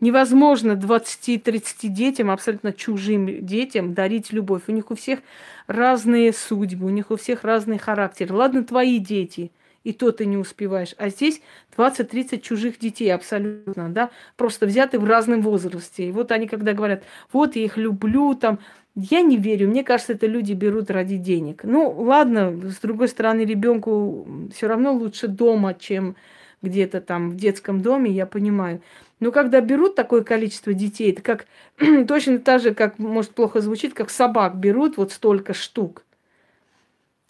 [0.00, 4.62] Невозможно 20-30 детям, абсолютно чужим детям, дарить любовь.
[4.68, 5.20] У них у всех
[5.66, 8.32] разные судьбы, у них у всех разный характер.
[8.32, 9.50] Ладно, твои дети–
[9.86, 10.96] и то ты не успеваешь.
[10.98, 11.40] А здесь
[11.76, 16.08] 20-30 чужих детей абсолютно, да, просто взяты в разном возрасте.
[16.08, 18.58] И вот они, когда говорят, вот я их люблю, там,
[18.96, 19.68] я не верю.
[19.68, 21.62] Мне кажется, это люди берут ради денег.
[21.62, 26.16] Ну, ладно, с другой стороны, ребенку все равно лучше дома, чем
[26.62, 28.82] где-то там в детском доме, я понимаю.
[29.20, 31.46] Но когда берут такое количество детей, это как
[32.08, 36.02] точно так же, как, может, плохо звучит, как собак берут вот столько штук.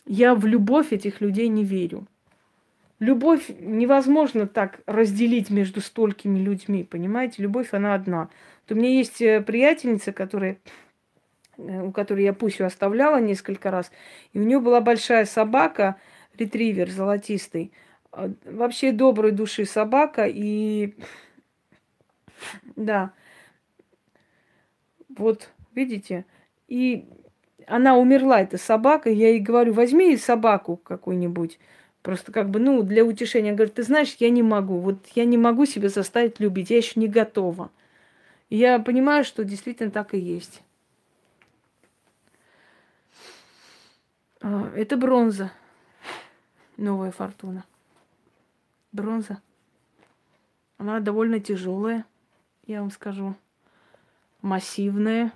[0.06, 2.06] Я в любовь этих людей не верю.
[2.98, 7.42] Любовь невозможно так разделить между столькими людьми, понимаете?
[7.42, 8.30] Любовь, она одна.
[8.62, 10.58] Вот у меня есть э, приятельница, которая,
[11.58, 13.92] э, у которой я Пусю оставляла несколько раз,
[14.32, 15.96] и у нее была большая собака,
[16.38, 17.72] ретривер золотистый,
[18.12, 20.94] а, вообще доброй души собака, и
[22.76, 23.12] да,
[25.08, 26.24] вот, видите,
[26.66, 27.06] и
[27.66, 31.58] она умерла, эта собака, я ей говорю, возьми собаку какую-нибудь,
[32.06, 33.52] Просто как бы, ну, для утешения.
[33.52, 34.78] Говорит, ты знаешь, я не могу.
[34.78, 36.70] Вот я не могу себя заставить любить.
[36.70, 37.68] Я еще не готова.
[38.48, 40.62] И я понимаю, что действительно так и есть.
[44.40, 45.50] А, это бронза.
[46.76, 47.64] Новая фортуна.
[48.92, 49.42] Бронза.
[50.78, 52.04] Она довольно тяжелая,
[52.68, 53.34] я вам скажу.
[54.42, 55.32] Массивная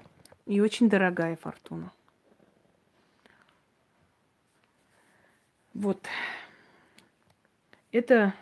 [0.46, 1.90] и очень дорогая фортуна.
[5.74, 6.06] Вот.
[7.92, 8.34] Это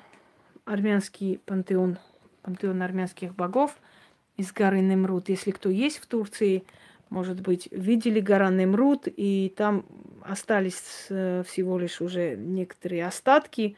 [0.67, 1.99] армянский пантеон,
[2.43, 3.79] пантеон армянских богов
[4.37, 5.31] из горы Немрут.
[5.31, 6.65] Если кто есть в Турции,
[7.09, 9.87] может быть, видели гора Немрут, и там
[10.23, 13.77] остались э, всего лишь уже некоторые остатки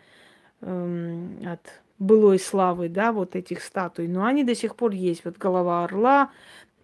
[0.60, 1.60] эм, от
[2.01, 4.09] былой славы, да, вот этих статуй.
[4.09, 5.24] Но они до сих пор есть.
[5.24, 6.32] Вот голова орла,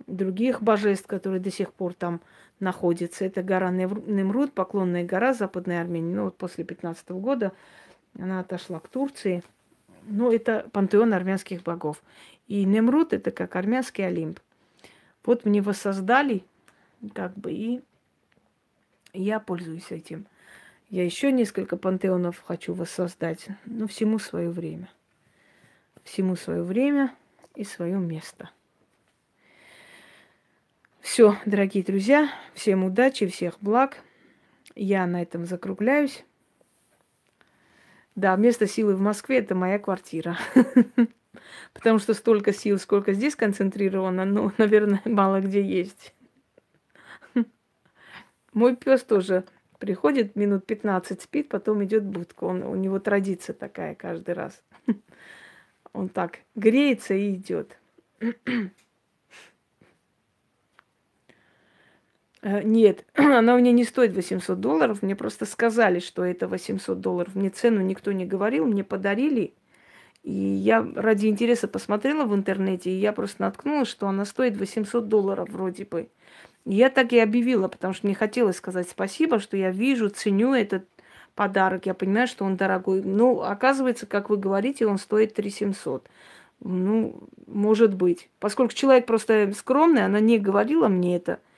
[0.06, 2.20] других божеств, которые до сих пор там
[2.60, 3.24] находятся.
[3.24, 6.14] Это гора Немрут, поклонная гора Западной Армении.
[6.14, 7.52] Ну вот после 15 года
[8.18, 9.42] она отошла к Турции.
[10.04, 12.02] Ну, это пантеон армянских богов.
[12.46, 14.40] И Немрут это как армянский Олимп.
[15.24, 16.44] Вот мне воссоздали,
[17.12, 17.82] как бы, и
[19.12, 20.26] я пользуюсь этим.
[20.88, 24.88] Я еще несколько пантеонов хочу воссоздать, но всему свое время.
[26.04, 27.12] Всему свое время
[27.56, 28.50] и свое место.
[31.00, 33.98] Все, дорогие друзья, всем удачи, всех благ.
[34.76, 36.24] Я на этом закругляюсь.
[38.16, 40.38] Да, место силы в Москве– это моя квартира.
[41.74, 46.14] Потому что столько сил, сколько здесь концентрировано, ну, наверное, мало где есть.
[48.54, 49.44] Мой пес тоже
[49.78, 52.46] приходит, минут 15 спит, потом идет в будку.
[52.46, 54.62] Он, у него традиция такая каждый раз.
[55.92, 57.78] Он так греется и идет.
[62.42, 65.02] нет, она у меня не стоит 800 долларов.
[65.02, 67.34] Мне просто сказали, что это 800 долларов.
[67.34, 69.54] Мне цену никто не говорил, мне подарили.
[70.22, 75.08] И я ради интереса посмотрела в интернете, и я просто наткнулась, что она стоит 800
[75.08, 76.08] долларов вроде бы.
[76.64, 80.84] Я так и объявила, потому что мне хотелось сказать спасибо, что я вижу, ценю этот
[81.36, 81.86] подарок.
[81.86, 83.02] Я понимаю, что он дорогой.
[83.02, 86.08] Ну, оказывается, как вы говорите, он стоит 3700.
[86.60, 88.28] Ну, может быть.
[88.40, 91.38] Поскольку человек просто скромный, она не говорила мне это–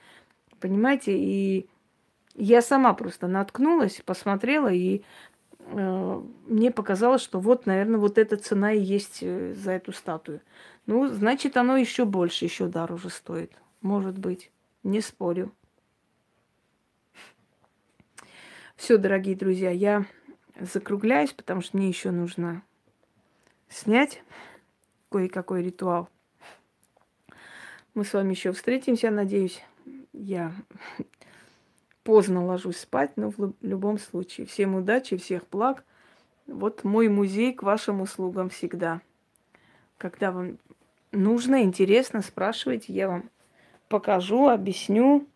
[0.59, 1.17] Понимаете?
[1.17, 1.69] И
[2.35, 5.03] я сама просто наткнулась, посмотрела, и
[5.59, 10.41] э, мне показалось, что вот, наверное, вот эта цена и есть э, за эту статую.
[10.85, 13.51] Ну, значит, оно еще больше, еще дороже стоит.
[13.81, 14.51] Может быть.
[14.83, 15.51] Не спорю.
[18.75, 20.05] Все, дорогие друзья, я
[20.59, 22.63] закругляюсь, потому что мне еще нужно
[23.67, 24.23] снять
[25.11, 26.09] кое-какой ритуал.
[27.93, 29.61] Мы с вами еще встретимся, надеюсь.
[30.13, 30.51] Я
[32.03, 34.47] поздно ложусь спать, но в любом случае.
[34.47, 35.83] Всем удачи, всех благ.
[36.47, 39.01] Вот мой музей к вашим услугам всегда.
[39.97, 40.57] Когда вам
[41.11, 43.29] нужно, интересно, спрашивайте, я вам
[43.87, 45.27] покажу, объясню.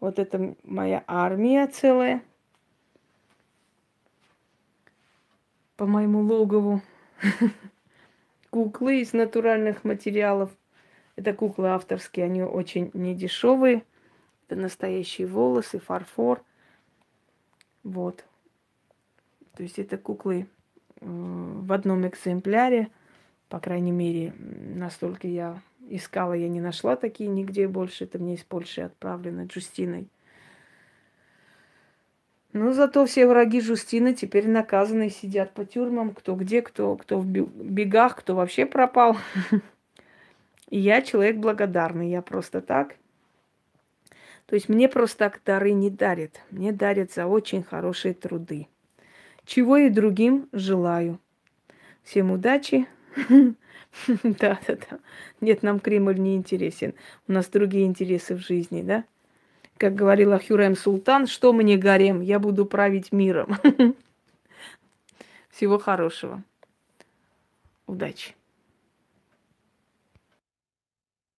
[0.00, 2.22] Вот это моя армия целая.
[5.76, 6.82] По моему логову.
[8.50, 10.50] Куклы из натуральных материалов.
[11.16, 13.84] Это куклы авторские, они очень недешевые.
[14.48, 16.42] Настоящие волосы, фарфор.
[17.82, 18.24] Вот.
[19.56, 20.46] То есть это куклы
[21.00, 22.88] в одном экземпляре.
[23.48, 28.04] По крайней мере, настолько я искала, я не нашла такие нигде больше.
[28.04, 30.08] Это мне из Польши отправлено Джустиной.
[32.54, 37.26] Но зато все враги Жустины теперь наказаны, сидят по тюрьмам, кто где, кто, кто в
[37.26, 39.16] бегах, кто вообще пропал.
[40.70, 42.94] И я человек благодарный, я просто так.
[44.46, 46.40] То есть мне просто так дары не дарят.
[46.50, 48.68] Мне дарят за очень хорошие труды.
[49.44, 51.18] Чего и другим желаю.
[52.02, 52.86] Всем удачи.
[54.24, 54.98] Да, да, да.
[55.40, 56.94] Нет, нам Кремль не интересен.
[57.28, 59.04] У нас другие интересы в жизни, да?
[59.76, 63.56] Как говорила Хюрем Султан, что мне гарем, я буду править миром.
[65.50, 66.42] Всего хорошего.
[67.86, 68.34] Удачи.